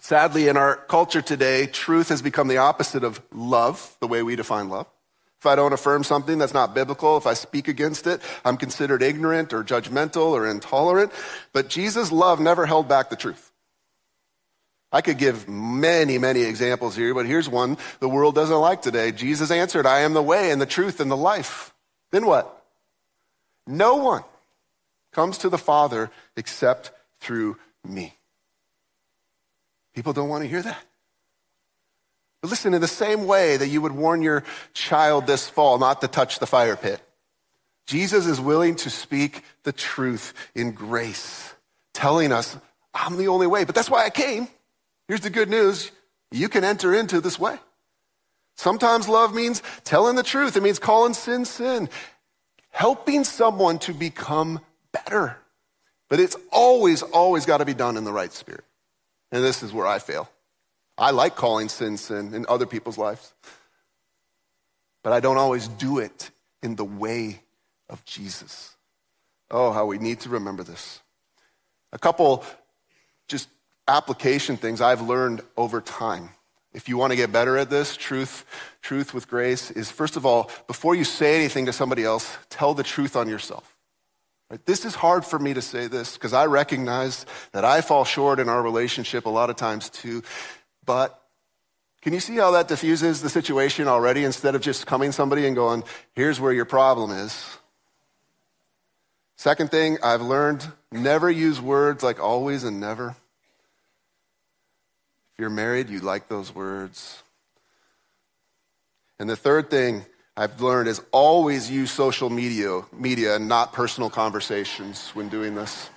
Sadly, 0.06 0.46
in 0.46 0.56
our 0.56 0.76
culture 0.76 1.20
today, 1.20 1.66
truth 1.66 2.10
has 2.10 2.22
become 2.22 2.46
the 2.46 2.58
opposite 2.58 3.02
of 3.02 3.20
love, 3.32 3.96
the 3.98 4.06
way 4.06 4.22
we 4.22 4.36
define 4.36 4.68
love. 4.68 4.86
If 5.40 5.46
I 5.46 5.56
don't 5.56 5.72
affirm 5.72 6.04
something 6.04 6.38
that's 6.38 6.54
not 6.54 6.76
biblical, 6.76 7.16
if 7.16 7.26
I 7.26 7.34
speak 7.34 7.66
against 7.66 8.06
it, 8.06 8.20
I'm 8.44 8.56
considered 8.56 9.02
ignorant 9.02 9.52
or 9.52 9.64
judgmental 9.64 10.28
or 10.28 10.46
intolerant. 10.46 11.10
But 11.52 11.68
Jesus' 11.68 12.12
love 12.12 12.38
never 12.38 12.66
held 12.66 12.86
back 12.86 13.10
the 13.10 13.16
truth. 13.16 13.50
I 14.92 15.00
could 15.00 15.18
give 15.18 15.48
many, 15.48 16.18
many 16.18 16.42
examples 16.42 16.94
here, 16.94 17.12
but 17.12 17.26
here's 17.26 17.48
one 17.48 17.76
the 17.98 18.08
world 18.08 18.36
doesn't 18.36 18.60
like 18.60 18.82
today. 18.82 19.10
Jesus 19.10 19.50
answered, 19.50 19.86
I 19.86 20.02
am 20.02 20.14
the 20.14 20.22
way 20.22 20.52
and 20.52 20.62
the 20.62 20.66
truth 20.66 21.00
and 21.00 21.10
the 21.10 21.16
life. 21.16 21.74
Then 22.12 22.26
what? 22.26 22.64
No 23.66 23.96
one 23.96 24.22
comes 25.12 25.38
to 25.38 25.48
the 25.48 25.58
Father 25.58 26.12
except 26.36 26.92
through 27.18 27.56
me. 27.84 28.12
People 29.96 30.12
don't 30.12 30.28
want 30.28 30.44
to 30.44 30.48
hear 30.48 30.62
that. 30.62 30.84
But 32.42 32.50
listen, 32.50 32.74
in 32.74 32.82
the 32.82 32.86
same 32.86 33.26
way 33.26 33.56
that 33.56 33.68
you 33.68 33.80
would 33.80 33.92
warn 33.92 34.20
your 34.20 34.44
child 34.74 35.26
this 35.26 35.48
fall 35.48 35.78
not 35.78 36.02
to 36.02 36.08
touch 36.08 36.38
the 36.38 36.46
fire 36.46 36.76
pit, 36.76 37.00
Jesus 37.86 38.26
is 38.26 38.38
willing 38.38 38.76
to 38.76 38.90
speak 38.90 39.42
the 39.62 39.72
truth 39.72 40.34
in 40.54 40.72
grace, 40.72 41.54
telling 41.94 42.30
us, 42.30 42.58
I'm 42.92 43.16
the 43.16 43.28
only 43.28 43.46
way. 43.46 43.64
But 43.64 43.74
that's 43.74 43.88
why 43.88 44.04
I 44.04 44.10
came. 44.10 44.48
Here's 45.08 45.22
the 45.22 45.30
good 45.30 45.48
news 45.48 45.90
you 46.30 46.50
can 46.50 46.62
enter 46.62 46.94
into 46.94 47.22
this 47.22 47.38
way. 47.38 47.56
Sometimes 48.56 49.08
love 49.08 49.34
means 49.34 49.62
telling 49.84 50.16
the 50.16 50.22
truth, 50.22 50.56
it 50.56 50.62
means 50.62 50.78
calling 50.78 51.14
sin 51.14 51.46
sin, 51.46 51.88
helping 52.70 53.24
someone 53.24 53.78
to 53.80 53.94
become 53.94 54.60
better. 54.92 55.38
But 56.10 56.20
it's 56.20 56.36
always, 56.52 57.02
always 57.02 57.46
got 57.46 57.58
to 57.58 57.64
be 57.64 57.74
done 57.74 57.96
in 57.96 58.04
the 58.04 58.12
right 58.12 58.32
spirit. 58.32 58.64
And 59.32 59.42
this 59.42 59.62
is 59.62 59.72
where 59.72 59.86
I 59.86 59.98
fail. 59.98 60.30
I 60.98 61.10
like 61.10 61.36
calling 61.36 61.68
sin 61.68 61.96
sin 61.96 62.34
in 62.34 62.46
other 62.48 62.66
people's 62.66 62.96
lives, 62.96 63.34
but 65.02 65.12
I 65.12 65.20
don't 65.20 65.36
always 65.36 65.68
do 65.68 65.98
it 65.98 66.30
in 66.62 66.76
the 66.76 66.84
way 66.84 67.42
of 67.88 68.04
Jesus. 68.04 68.76
Oh, 69.50 69.72
how 69.72 69.86
we 69.86 69.98
need 69.98 70.20
to 70.20 70.30
remember 70.30 70.62
this. 70.62 71.00
A 71.92 71.98
couple 71.98 72.44
just 73.28 73.48
application 73.86 74.56
things 74.56 74.80
I've 74.80 75.02
learned 75.02 75.42
over 75.56 75.80
time. 75.80 76.30
If 76.72 76.88
you 76.88 76.96
want 76.96 77.12
to 77.12 77.16
get 77.16 77.32
better 77.32 77.56
at 77.56 77.70
this, 77.70 77.96
truth, 77.96 78.44
truth 78.82 79.14
with 79.14 79.28
grace 79.28 79.70
is 79.70 79.90
first 79.90 80.16
of 80.16 80.26
all, 80.26 80.50
before 80.66 80.94
you 80.94 81.04
say 81.04 81.36
anything 81.36 81.66
to 81.66 81.72
somebody 81.72 82.04
else, 82.04 82.36
tell 82.50 82.74
the 82.74 82.82
truth 82.82 83.16
on 83.16 83.28
yourself. 83.28 83.75
Right? 84.50 84.64
This 84.64 84.84
is 84.84 84.94
hard 84.94 85.24
for 85.24 85.38
me 85.38 85.54
to 85.54 85.62
say 85.62 85.88
this 85.88 86.14
because 86.14 86.32
I 86.32 86.46
recognize 86.46 87.26
that 87.52 87.64
I 87.64 87.80
fall 87.80 88.04
short 88.04 88.38
in 88.38 88.48
our 88.48 88.62
relationship 88.62 89.26
a 89.26 89.30
lot 89.30 89.50
of 89.50 89.56
times 89.56 89.90
too. 89.90 90.22
But 90.84 91.20
can 92.00 92.12
you 92.12 92.20
see 92.20 92.36
how 92.36 92.52
that 92.52 92.68
diffuses 92.68 93.20
the 93.20 93.28
situation 93.28 93.88
already 93.88 94.22
instead 94.22 94.54
of 94.54 94.62
just 94.62 94.86
coming 94.86 95.10
somebody 95.10 95.46
and 95.46 95.56
going, 95.56 95.82
here's 96.14 96.38
where 96.38 96.52
your 96.52 96.64
problem 96.64 97.10
is? 97.10 97.58
Second 99.36 99.70
thing 99.70 99.98
I've 100.02 100.22
learned 100.22 100.66
never 100.92 101.30
use 101.30 101.60
words 101.60 102.04
like 102.04 102.20
always 102.20 102.62
and 102.62 102.78
never. 102.80 103.16
If 105.32 105.40
you're 105.40 105.50
married, 105.50 105.90
you 105.90 105.98
like 105.98 106.28
those 106.28 106.54
words. 106.54 107.22
And 109.18 109.28
the 109.28 109.36
third 109.36 109.70
thing 109.70 110.06
I've 110.36 110.60
learned 110.60 110.88
is 110.88 111.00
always 111.12 111.70
use 111.70 111.90
social 111.90 112.28
media, 112.28 112.82
media 112.92 113.36
and 113.36 113.48
not 113.48 113.72
personal 113.72 114.10
conversations 114.10 115.10
when 115.14 115.28
doing 115.28 115.54
this. 115.54 115.88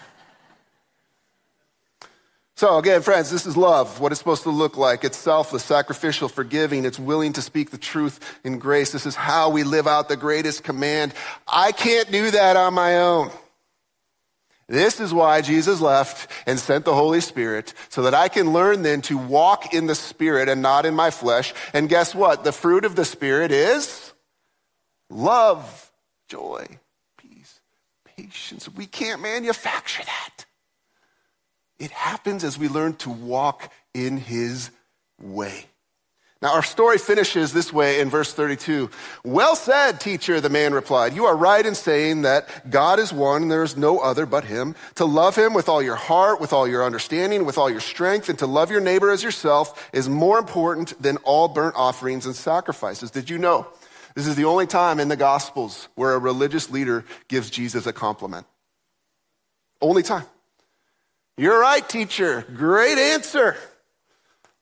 So, 2.55 2.77
again, 2.77 3.01
friends, 3.01 3.31
this 3.31 3.45
is 3.45 3.55
love, 3.55 4.01
what 4.01 4.11
it's 4.11 4.19
supposed 4.19 4.43
to 4.43 4.49
look 4.49 4.75
like. 4.75 5.05
It's 5.05 5.17
selfless, 5.17 5.63
sacrificial, 5.63 6.27
forgiving. 6.27 6.83
It's 6.83 6.99
willing 6.99 7.33
to 7.33 7.41
speak 7.41 7.71
the 7.71 7.77
truth 7.77 8.39
in 8.43 8.59
grace. 8.59 8.91
This 8.91 9.05
is 9.05 9.15
how 9.15 9.49
we 9.49 9.63
live 9.63 9.87
out 9.87 10.09
the 10.09 10.17
greatest 10.17 10.63
command. 10.63 11.13
I 11.47 11.71
can't 11.71 12.11
do 12.11 12.31
that 12.31 12.57
on 12.57 12.73
my 12.73 12.97
own. 12.97 13.31
This 14.67 14.99
is 14.99 15.13
why 15.13 15.41
Jesus 15.41 15.81
left 15.81 16.29
and 16.45 16.59
sent 16.59 16.85
the 16.85 16.93
Holy 16.93 17.21
Spirit 17.21 17.73
so 17.89 18.03
that 18.03 18.13
I 18.13 18.27
can 18.27 18.51
learn 18.53 18.83
then 18.83 19.01
to 19.03 19.17
walk 19.17 19.73
in 19.73 19.87
the 19.87 19.95
Spirit 19.95 20.47
and 20.47 20.61
not 20.61 20.85
in 20.85 20.93
my 20.93 21.11
flesh. 21.11 21.53
And 21.73 21.89
guess 21.89 22.13
what? 22.13 22.43
The 22.43 22.51
fruit 22.51 22.85
of 22.85 22.95
the 22.95 23.05
Spirit 23.05 23.51
is 23.51 24.08
love, 25.09 25.91
joy, 26.27 26.65
peace, 27.17 27.59
patience. 28.03 28.69
We 28.69 28.85
can't 28.85 29.21
manufacture 29.21 30.03
that. 30.03 30.45
It 31.79 31.91
happens 31.91 32.43
as 32.43 32.57
we 32.57 32.67
learn 32.67 32.93
to 32.97 33.09
walk 33.09 33.71
in 33.93 34.17
his 34.17 34.69
way. 35.21 35.65
Now, 36.41 36.53
our 36.53 36.63
story 36.63 36.97
finishes 36.97 37.51
this 37.51 37.73
way 37.73 37.99
in 37.99 38.09
verse 38.09 38.33
32. 38.33 38.89
Well 39.25 39.57
said, 39.57 39.99
teacher, 39.99 40.39
the 40.39 40.49
man 40.49 40.73
replied. 40.73 41.13
You 41.13 41.25
are 41.25 41.35
right 41.35 41.65
in 41.65 41.75
saying 41.75 42.21
that 42.21 42.69
God 42.69 42.97
is 42.97 43.11
one 43.11 43.41
and 43.41 43.51
there 43.51 43.63
is 43.63 43.75
no 43.75 43.99
other 43.99 44.25
but 44.25 44.45
him. 44.45 44.73
To 44.95 45.05
love 45.05 45.35
him 45.35 45.53
with 45.53 45.67
all 45.67 45.81
your 45.81 45.97
heart, 45.97 46.39
with 46.39 46.53
all 46.53 46.65
your 46.65 46.85
understanding, 46.85 47.43
with 47.43 47.57
all 47.57 47.69
your 47.69 47.81
strength, 47.81 48.29
and 48.29 48.39
to 48.39 48.45
love 48.45 48.71
your 48.71 48.79
neighbor 48.79 49.11
as 49.11 49.21
yourself 49.21 49.89
is 49.91 50.07
more 50.07 50.39
important 50.39 51.01
than 51.01 51.17
all 51.17 51.49
burnt 51.49 51.75
offerings 51.75 52.25
and 52.25 52.33
sacrifices. 52.33 53.11
Did 53.11 53.29
you 53.29 53.37
know? 53.37 53.67
This 54.19 54.27
is 54.27 54.35
the 54.35 54.43
only 54.43 54.67
time 54.67 54.99
in 54.99 55.07
the 55.07 55.15
Gospels 55.15 55.87
where 55.95 56.13
a 56.13 56.19
religious 56.19 56.69
leader 56.69 57.05
gives 57.29 57.49
Jesus 57.49 57.85
a 57.85 57.93
compliment. 57.93 58.45
Only 59.81 60.03
time. 60.03 60.25
You're 61.37 61.57
right, 61.57 61.87
teacher. 61.87 62.45
Great 62.53 62.97
answer. 62.97 63.55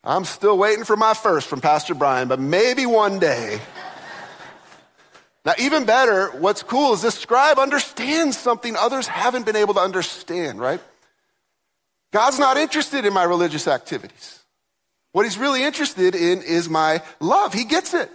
I'm 0.03 0.25
still 0.25 0.59
waiting 0.59 0.83
for 0.83 0.95
my 0.95 1.15
first 1.15 1.47
from 1.47 1.59
Pastor 1.59 1.95
Brian, 1.95 2.27
but 2.27 2.39
maybe 2.39 2.85
one 2.85 3.17
day. 3.17 3.59
now, 5.43 5.53
even 5.57 5.85
better, 5.85 6.27
what's 6.37 6.61
cool 6.61 6.93
is 6.93 7.01
this 7.01 7.15
scribe 7.15 7.57
understands 7.57 8.37
something 8.37 8.75
others 8.75 9.07
haven't 9.07 9.47
been 9.47 9.55
able 9.55 9.73
to 9.73 9.79
understand, 9.79 10.59
right? 10.59 10.81
God's 12.13 12.37
not 12.37 12.57
interested 12.57 13.05
in 13.05 13.13
my 13.13 13.23
religious 13.23 13.67
activities. 13.67 14.37
What 15.13 15.23
he's 15.23 15.39
really 15.39 15.63
interested 15.63 16.13
in 16.13 16.43
is 16.43 16.69
my 16.69 17.01
love. 17.19 17.55
He 17.55 17.63
gets 17.63 17.95
it. 17.95 18.11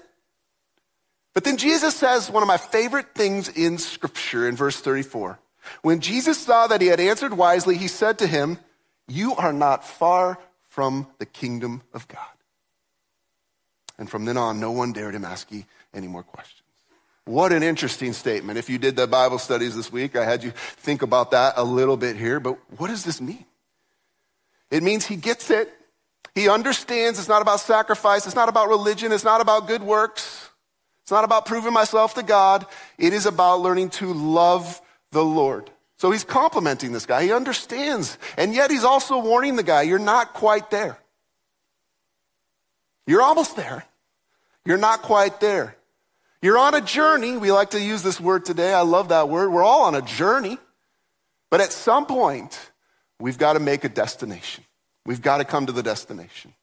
But 1.34 1.44
then 1.44 1.56
Jesus 1.56 1.96
says 1.96 2.30
one 2.30 2.42
of 2.42 2.46
my 2.46 2.58
favorite 2.58 3.14
things 3.14 3.48
in 3.48 3.78
Scripture 3.78 4.48
in 4.48 4.56
verse 4.56 4.80
34. 4.80 5.38
When 5.82 6.00
Jesus 6.00 6.38
saw 6.38 6.66
that 6.66 6.80
he 6.80 6.88
had 6.88 7.00
answered 7.00 7.34
wisely, 7.34 7.76
he 7.78 7.88
said 7.88 8.18
to 8.18 8.26
him, 8.26 8.58
You 9.08 9.34
are 9.36 9.52
not 9.52 9.86
far 9.86 10.38
from 10.68 11.06
the 11.18 11.26
kingdom 11.26 11.82
of 11.94 12.08
God. 12.08 12.18
And 13.98 14.10
from 14.10 14.24
then 14.24 14.36
on, 14.36 14.58
no 14.58 14.72
one 14.72 14.92
dared 14.92 15.14
him 15.14 15.24
ask 15.24 15.48
any 15.94 16.08
more 16.08 16.22
questions. 16.22 16.62
What 17.24 17.52
an 17.52 17.62
interesting 17.62 18.12
statement. 18.12 18.58
If 18.58 18.68
you 18.68 18.78
did 18.78 18.96
the 18.96 19.06
Bible 19.06 19.38
studies 19.38 19.76
this 19.76 19.92
week, 19.92 20.16
I 20.16 20.24
had 20.24 20.42
you 20.42 20.50
think 20.50 21.02
about 21.02 21.30
that 21.30 21.54
a 21.56 21.62
little 21.62 21.96
bit 21.96 22.16
here. 22.16 22.40
But 22.40 22.58
what 22.78 22.88
does 22.88 23.04
this 23.04 23.20
mean? 23.20 23.44
It 24.70 24.82
means 24.82 25.06
he 25.06 25.16
gets 25.16 25.50
it. 25.50 25.72
He 26.34 26.48
understands 26.48 27.18
it's 27.18 27.28
not 27.28 27.42
about 27.42 27.60
sacrifice. 27.60 28.26
It's 28.26 28.34
not 28.34 28.48
about 28.48 28.68
religion. 28.68 29.12
It's 29.12 29.22
not 29.22 29.40
about 29.40 29.68
good 29.68 29.82
works. 29.82 30.48
It's 31.02 31.10
not 31.10 31.24
about 31.24 31.46
proving 31.46 31.72
myself 31.72 32.14
to 32.14 32.22
God. 32.22 32.66
It 32.98 33.12
is 33.12 33.26
about 33.26 33.60
learning 33.60 33.90
to 33.90 34.12
love 34.12 34.80
the 35.10 35.24
Lord. 35.24 35.70
So 35.98 36.10
he's 36.10 36.24
complimenting 36.24 36.92
this 36.92 37.06
guy. 37.06 37.24
He 37.24 37.32
understands. 37.32 38.18
And 38.36 38.54
yet 38.54 38.70
he's 38.70 38.84
also 38.84 39.18
warning 39.18 39.56
the 39.56 39.62
guy, 39.62 39.82
you're 39.82 39.98
not 39.98 40.32
quite 40.32 40.70
there. 40.70 40.98
You're 43.06 43.22
almost 43.22 43.56
there. 43.56 43.84
You're 44.64 44.78
not 44.78 45.02
quite 45.02 45.40
there. 45.40 45.76
You're 46.40 46.58
on 46.58 46.74
a 46.74 46.80
journey. 46.80 47.36
We 47.36 47.52
like 47.52 47.70
to 47.70 47.80
use 47.80 48.02
this 48.02 48.20
word 48.20 48.44
today. 48.44 48.72
I 48.74 48.82
love 48.82 49.08
that 49.08 49.28
word. 49.28 49.50
We're 49.50 49.62
all 49.62 49.82
on 49.82 49.94
a 49.94 50.02
journey. 50.02 50.58
But 51.50 51.60
at 51.60 51.72
some 51.72 52.06
point, 52.06 52.58
we've 53.20 53.38
got 53.38 53.52
to 53.54 53.60
make 53.60 53.84
a 53.84 53.88
destination. 53.88 54.64
We've 55.04 55.22
got 55.22 55.38
to 55.38 55.44
come 55.44 55.66
to 55.66 55.72
the 55.72 55.82
destination. 55.82 56.54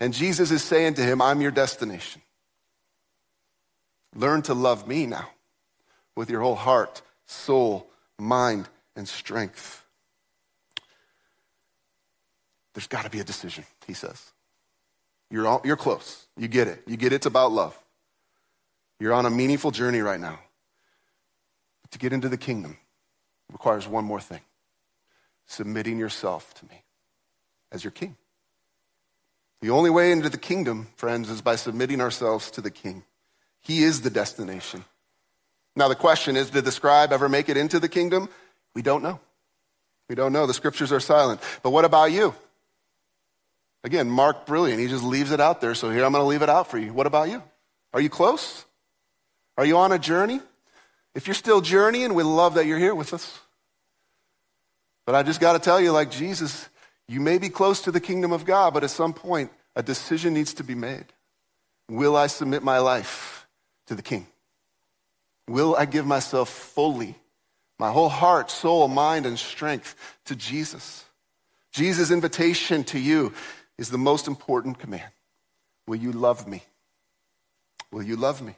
And 0.00 0.14
Jesus 0.14 0.50
is 0.50 0.62
saying 0.62 0.94
to 0.94 1.02
him, 1.02 1.20
I'm 1.20 1.40
your 1.40 1.50
destination. 1.50 2.22
Learn 4.14 4.42
to 4.42 4.54
love 4.54 4.88
me 4.88 5.06
now 5.06 5.28
with 6.16 6.30
your 6.30 6.40
whole 6.40 6.56
heart, 6.56 7.02
soul, 7.26 7.88
mind, 8.18 8.68
and 8.96 9.08
strength. 9.08 9.84
There's 12.74 12.86
got 12.86 13.04
to 13.04 13.10
be 13.10 13.20
a 13.20 13.24
decision, 13.24 13.64
he 13.86 13.94
says. 13.94 14.32
You're, 15.30 15.46
all, 15.46 15.60
you're 15.64 15.76
close. 15.76 16.26
You 16.36 16.48
get 16.48 16.68
it. 16.68 16.82
You 16.86 16.96
get 16.96 17.12
it's 17.12 17.26
about 17.26 17.52
love. 17.52 17.78
You're 18.98 19.12
on 19.12 19.26
a 19.26 19.30
meaningful 19.30 19.70
journey 19.70 20.00
right 20.00 20.20
now. 20.20 20.38
But 21.82 21.92
to 21.92 21.98
get 21.98 22.12
into 22.12 22.28
the 22.28 22.36
kingdom 22.36 22.76
requires 23.50 23.88
one 23.88 24.04
more 24.04 24.20
thing 24.20 24.40
submitting 25.46 25.98
yourself 25.98 26.54
to 26.54 26.64
me 26.66 26.84
as 27.72 27.82
your 27.82 27.90
king. 27.90 28.16
The 29.62 29.70
only 29.70 29.90
way 29.90 30.12
into 30.12 30.28
the 30.28 30.38
kingdom, 30.38 30.86
friends, 30.94 31.28
is 31.28 31.42
by 31.42 31.56
submitting 31.56 32.00
ourselves 32.00 32.52
to 32.52 32.60
the 32.60 32.70
king. 32.70 33.02
He 33.60 33.82
is 33.82 34.00
the 34.02 34.10
destination. 34.10 34.84
Now, 35.76 35.88
the 35.88 35.94
question 35.94 36.36
is 36.36 36.50
did 36.50 36.64
the 36.64 36.72
scribe 36.72 37.12
ever 37.12 37.28
make 37.28 37.48
it 37.48 37.56
into 37.56 37.78
the 37.78 37.88
kingdom? 37.88 38.28
We 38.74 38.82
don't 38.82 39.02
know. 39.02 39.20
We 40.08 40.14
don't 40.14 40.32
know. 40.32 40.46
The 40.46 40.54
scriptures 40.54 40.92
are 40.92 41.00
silent. 41.00 41.40
But 41.62 41.70
what 41.70 41.84
about 41.84 42.12
you? 42.12 42.34
Again, 43.84 44.10
Mark, 44.10 44.46
brilliant. 44.46 44.80
He 44.80 44.88
just 44.88 45.04
leaves 45.04 45.30
it 45.30 45.40
out 45.40 45.60
there. 45.60 45.74
So 45.74 45.90
here 45.90 46.04
I'm 46.04 46.12
going 46.12 46.22
to 46.22 46.28
leave 46.28 46.42
it 46.42 46.48
out 46.48 46.68
for 46.70 46.78
you. 46.78 46.92
What 46.92 47.06
about 47.06 47.28
you? 47.28 47.42
Are 47.92 48.00
you 48.00 48.10
close? 48.10 48.64
Are 49.56 49.64
you 49.64 49.78
on 49.78 49.92
a 49.92 49.98
journey? 49.98 50.40
If 51.14 51.26
you're 51.26 51.34
still 51.34 51.60
journeying, 51.60 52.14
we 52.14 52.22
love 52.22 52.54
that 52.54 52.66
you're 52.66 52.78
here 52.78 52.94
with 52.94 53.14
us. 53.14 53.38
But 55.06 55.14
I 55.14 55.22
just 55.22 55.40
got 55.40 55.54
to 55.54 55.58
tell 55.58 55.80
you, 55.80 55.92
like 55.92 56.10
Jesus, 56.10 56.68
you 57.08 57.20
may 57.20 57.38
be 57.38 57.48
close 57.48 57.80
to 57.82 57.90
the 57.90 58.00
kingdom 58.00 58.32
of 58.32 58.44
God, 58.44 58.74
but 58.74 58.84
at 58.84 58.90
some 58.90 59.12
point, 59.12 59.50
a 59.74 59.82
decision 59.82 60.34
needs 60.34 60.54
to 60.54 60.64
be 60.64 60.74
made. 60.74 61.06
Will 61.88 62.16
I 62.16 62.28
submit 62.28 62.62
my 62.62 62.78
life 62.78 63.39
to 63.90 63.96
the 63.96 64.02
king? 64.02 64.24
Will 65.48 65.74
I 65.74 65.84
give 65.84 66.06
myself 66.06 66.48
fully, 66.48 67.16
my 67.76 67.90
whole 67.90 68.08
heart, 68.08 68.48
soul, 68.48 68.86
mind, 68.86 69.26
and 69.26 69.36
strength 69.36 69.96
to 70.26 70.36
Jesus? 70.36 71.04
Jesus' 71.72 72.12
invitation 72.12 72.84
to 72.84 73.00
you 73.00 73.32
is 73.78 73.90
the 73.90 73.98
most 73.98 74.28
important 74.28 74.78
command. 74.78 75.10
Will 75.88 75.96
you 75.96 76.12
love 76.12 76.46
me? 76.46 76.62
Will 77.90 78.04
you 78.04 78.14
love 78.14 78.40
me? 78.40 78.54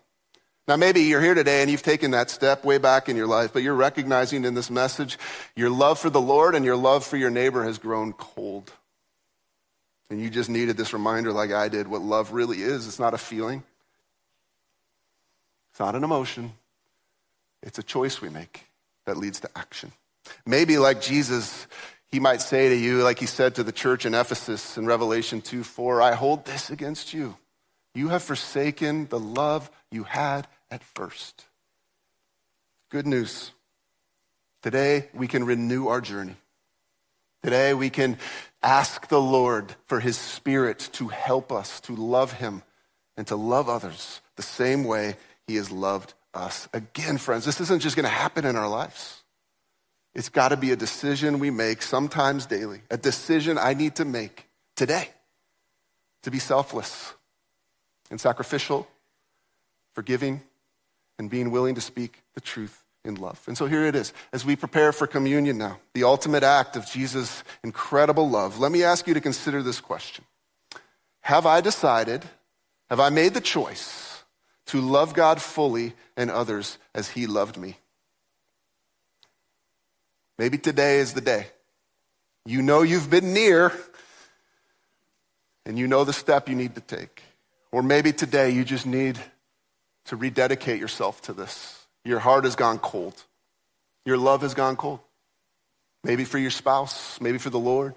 Now, 0.68 0.76
maybe 0.76 1.01
you're 1.01 1.22
here 1.22 1.35
today 1.35 1.62
and 1.62 1.70
you've 1.70 1.83
taken 1.83 2.11
that 2.11 2.28
step 2.28 2.62
way 2.62 2.76
back 2.76 3.09
in 3.09 3.16
your 3.16 3.26
life, 3.26 3.55
but 3.55 3.62
you're 3.62 3.74
recognizing 3.74 4.45
in 4.45 4.53
this 4.53 4.70
message 4.70 5.18
your 5.57 5.70
love 5.70 5.99
for 5.99 6.11
the 6.11 6.20
Lord 6.20 6.55
and 6.55 6.62
your 6.62 6.76
love 6.76 7.07
for 7.07 7.16
your 7.16 7.30
neighbor 7.30 7.64
has 7.64 7.78
grown 7.78 8.12
cold. 8.12 8.70
And 10.11 10.20
you 10.20 10.28
just 10.28 10.51
needed 10.51 10.76
this 10.76 10.93
reminder, 10.93 11.33
like 11.33 11.53
I 11.53 11.68
did, 11.68 11.89
what 11.89 12.03
love 12.03 12.33
really 12.33 12.59
is. 12.59 12.87
It's 12.87 12.99
not 12.99 13.14
a 13.14 13.18
feeling, 13.18 13.62
it's 15.73 15.81
not 15.81 15.95
an 15.95 16.05
emotion, 16.05 16.53
it's 17.62 17.79
a 17.79 17.83
choice 17.83 18.20
we 18.20 18.29
make 18.29 18.66
that 19.07 19.16
leads 19.16 19.41
to 19.41 19.51
action. 19.57 19.91
Maybe, 20.45 20.77
like 20.77 21.01
Jesus, 21.01 21.66
he 22.09 22.20
might 22.20 22.43
say 22.43 22.68
to 22.68 22.77
you, 22.77 23.03
like 23.03 23.18
he 23.18 23.25
said 23.25 23.55
to 23.55 23.64
the 23.64 23.73
church 23.73 24.05
in 24.05 24.14
Ephesus 24.14 24.77
in 24.77 24.85
Revelation 24.85 25.41
2 25.41 25.64
4, 25.64 26.03
I 26.03 26.12
hold 26.12 26.45
this 26.45 26.68
against 26.68 27.14
you. 27.14 27.39
You 27.95 28.11
have 28.11 28.23
forsaken 28.23 29.07
the 29.09 29.18
love 29.18 29.70
you 29.91 30.05
had 30.05 30.47
at 30.70 30.85
first. 30.85 31.47
Good 32.91 33.07
news. 33.07 33.53
Today, 34.61 35.09
we 35.14 35.27
can 35.27 35.45
renew 35.45 35.89
our 35.89 36.03
journey. 36.03 36.37
Today, 37.43 37.73
we 37.73 37.89
can 37.89 38.18
ask 38.62 39.09
the 39.09 39.20
Lord 39.20 39.75
for 39.87 40.01
his 40.01 40.18
spirit 40.18 40.91
to 40.93 41.09
help 41.09 41.51
us 41.51 41.81
to 41.81 41.97
love 41.97 42.35
him 42.35 42.62
and 43.16 43.27
to 43.29 43.37
love 43.37 43.70
others 43.70 44.20
the 44.37 44.43
same 44.43 44.85
way 44.85 45.16
he 45.47 45.57
has 45.57 45.70
loved 45.70 46.14
us. 46.34 46.68
Again, 46.72 47.18
friends, 47.18 47.45
this 47.45 47.61
isn't 47.61 47.80
just 47.80 47.97
going 47.97 48.05
to 48.05 48.09
happen 48.09 48.45
in 48.45 48.57
our 48.57 48.68
lives. 48.68 49.22
It's 50.14 50.28
got 50.28 50.49
to 50.49 50.57
be 50.57 50.72
a 50.72 50.76
decision 50.76 51.38
we 51.38 51.51
make 51.51 51.82
sometimes 51.82 52.47
daily, 52.47 52.82
a 52.90 52.97
decision 52.97 53.59
I 53.59 53.74
need 53.74 53.97
to 53.97 54.05
make 54.05 54.49
today 54.76 55.09
to 56.22 56.30
be 56.30 56.38
selfless 56.38 57.14
and 58.11 58.20
sacrificial, 58.20 58.86
forgiving, 59.95 60.43
and 61.18 61.30
being 61.30 61.51
willing 61.51 61.74
to 61.74 61.80
speak 61.80 62.22
the 62.34 62.40
truth 62.40 62.84
in 63.05 63.16
love. 63.16 63.43
And 63.47 63.57
so 63.57 63.66
here 63.66 63.86
it 63.86 63.97
is. 63.97 64.12
As 64.32 64.45
we 64.45 64.55
prepare 64.55 64.93
for 64.93 65.07
communion 65.07 65.59
now, 65.59 65.78
the 65.95 66.05
ultimate 66.05 66.43
act 66.43 66.76
of 66.76 66.86
Jesus' 66.86 67.43
incredible 67.64 68.28
love, 68.28 68.59
let 68.59 68.70
me 68.70 68.82
ask 68.82 69.07
you 69.07 69.14
to 69.14 69.20
consider 69.20 69.62
this 69.62 69.80
question 69.80 70.24
Have 71.22 71.47
I 71.47 71.61
decided, 71.61 72.22
have 72.90 73.01
I 73.01 73.09
made 73.09 73.34
the 73.34 73.40
choice 73.40 74.12
to 74.67 74.81
love 74.81 75.15
God 75.15 75.41
fully 75.41 75.95
and 76.17 76.31
others 76.31 76.79
as 76.95 77.11
He 77.11 77.27
loved 77.27 77.57
me? 77.57 77.77
Maybe 80.39 80.59
today 80.59 80.99
is 80.99 81.13
the 81.13 81.21
day. 81.21 81.47
You 82.45 82.63
know 82.63 82.83
you've 82.83 83.11
been 83.11 83.33
near, 83.33 83.73
and 85.65 85.79
you 85.79 85.87
know 85.87 86.05
the 86.05 86.13
step 86.13 86.49
you 86.49 86.57
need 86.57 86.75
to 86.75 86.81
take. 86.81 87.23
Or 87.71 87.83
maybe 87.83 88.13
today 88.13 88.51
you 88.51 88.65
just 88.65 88.85
need 88.85 89.19
to 90.07 90.17
rededicate 90.17 90.81
yourself 90.81 91.23
to 91.23 91.33
this. 91.33 91.87
Your 92.05 92.19
heart 92.19 92.45
has 92.45 92.57
gone 92.57 92.79
cold, 92.79 93.15
your 94.05 94.19
love 94.19 94.43
has 94.43 94.55
gone 94.55 94.77
cold. 94.77 95.01
Maybe 96.05 96.25
for 96.25 96.39
your 96.39 96.51
spouse, 96.51 97.21
maybe 97.21 97.39
for 97.39 97.51
the 97.51 97.61
Lord, 97.61 97.95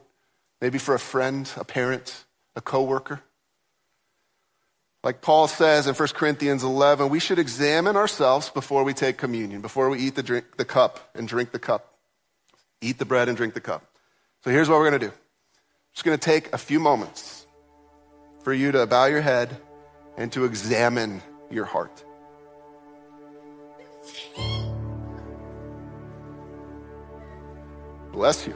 maybe 0.61 0.77
for 0.77 0.93
a 0.93 0.99
friend, 0.99 1.49
a 1.57 1.63
parent, 1.63 2.25
a 2.55 2.61
coworker. 2.61 3.21
Like 5.05 5.21
Paul 5.21 5.47
says 5.47 5.87
in 5.87 5.95
1 5.95 6.07
Corinthians 6.09 6.63
11, 6.63 7.07
we 7.07 7.19
should 7.19 7.39
examine 7.39 7.95
ourselves 7.95 8.49
before 8.49 8.83
we 8.83 8.93
take 8.93 9.17
communion, 9.17 9.61
before 9.61 9.89
we 9.89 9.99
eat 9.99 10.15
the, 10.15 10.23
drink, 10.23 10.57
the 10.57 10.65
cup 10.65 11.11
and 11.15 11.27
drink 11.27 11.53
the 11.53 11.59
cup 11.59 11.95
eat 12.81 12.99
the 12.99 13.05
bread 13.05 13.27
and 13.27 13.37
drink 13.37 13.53
the 13.53 13.61
cup. 13.61 13.83
So 14.43 14.51
here's 14.51 14.69
what 14.69 14.77
we're 14.77 14.89
going 14.89 14.99
to 15.01 15.07
do. 15.07 15.11
I'm 15.11 15.93
just 15.93 16.05
going 16.05 16.17
to 16.17 16.23
take 16.23 16.53
a 16.53 16.57
few 16.57 16.79
moments 16.79 17.47
for 18.43 18.53
you 18.53 18.71
to 18.71 18.85
bow 18.85 19.05
your 19.05 19.21
head 19.21 19.57
and 20.17 20.31
to 20.33 20.45
examine 20.45 21.21
your 21.49 21.65
heart. 21.65 22.03
Bless 28.11 28.47
you. 28.47 28.55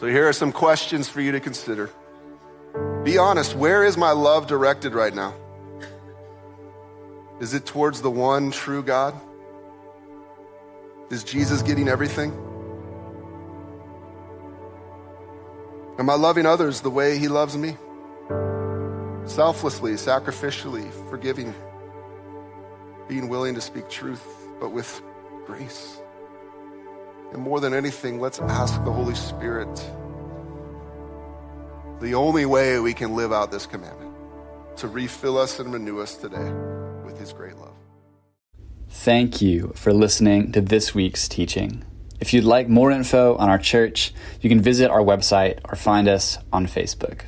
So 0.00 0.06
here 0.06 0.28
are 0.28 0.32
some 0.32 0.52
questions 0.52 1.08
for 1.08 1.20
you 1.20 1.32
to 1.32 1.40
consider. 1.40 1.90
Be 3.04 3.16
honest, 3.16 3.54
where 3.54 3.84
is 3.84 3.96
my 3.96 4.10
love 4.10 4.46
directed 4.46 4.94
right 4.94 5.14
now? 5.14 5.34
Is 7.40 7.54
it 7.54 7.64
towards 7.64 8.02
the 8.02 8.10
one 8.10 8.50
true 8.50 8.82
God? 8.82 9.14
Is 11.10 11.24
Jesus 11.24 11.62
getting 11.62 11.88
everything? 11.88 12.32
Am 15.98 16.10
I 16.10 16.14
loving 16.14 16.46
others 16.46 16.80
the 16.80 16.90
way 16.90 17.18
He 17.18 17.28
loves 17.28 17.56
me? 17.56 17.76
Selflessly, 19.24 19.92
sacrificially, 19.92 20.90
forgiving, 21.08 21.54
being 23.08 23.28
willing 23.28 23.54
to 23.54 23.60
speak 23.60 23.88
truth, 23.88 24.26
but 24.60 24.70
with 24.70 25.00
grace. 25.46 26.00
And 27.32 27.42
more 27.42 27.60
than 27.60 27.74
anything, 27.74 28.20
let's 28.20 28.38
ask 28.40 28.74
the 28.84 28.92
Holy 28.92 29.14
Spirit 29.14 29.68
the 32.00 32.14
only 32.14 32.46
way 32.46 32.78
we 32.78 32.94
can 32.94 33.14
live 33.14 33.32
out 33.32 33.50
this 33.50 33.66
commandment 33.66 34.14
to 34.76 34.88
refill 34.88 35.36
us 35.36 35.58
and 35.58 35.72
renew 35.72 36.00
us 36.00 36.16
today 36.16 36.52
with 37.04 37.18
His 37.18 37.32
great 37.32 37.56
love. 37.56 37.74
Thank 38.88 39.42
you 39.42 39.72
for 39.74 39.92
listening 39.92 40.52
to 40.52 40.60
this 40.60 40.94
week's 40.94 41.28
teaching. 41.28 41.84
If 42.20 42.32
you'd 42.32 42.44
like 42.44 42.68
more 42.68 42.90
info 42.90 43.36
on 43.36 43.48
our 43.48 43.58
church, 43.58 44.12
you 44.40 44.48
can 44.48 44.60
visit 44.60 44.90
our 44.90 45.02
website 45.02 45.60
or 45.64 45.76
find 45.76 46.08
us 46.08 46.38
on 46.52 46.66
Facebook. 46.66 47.22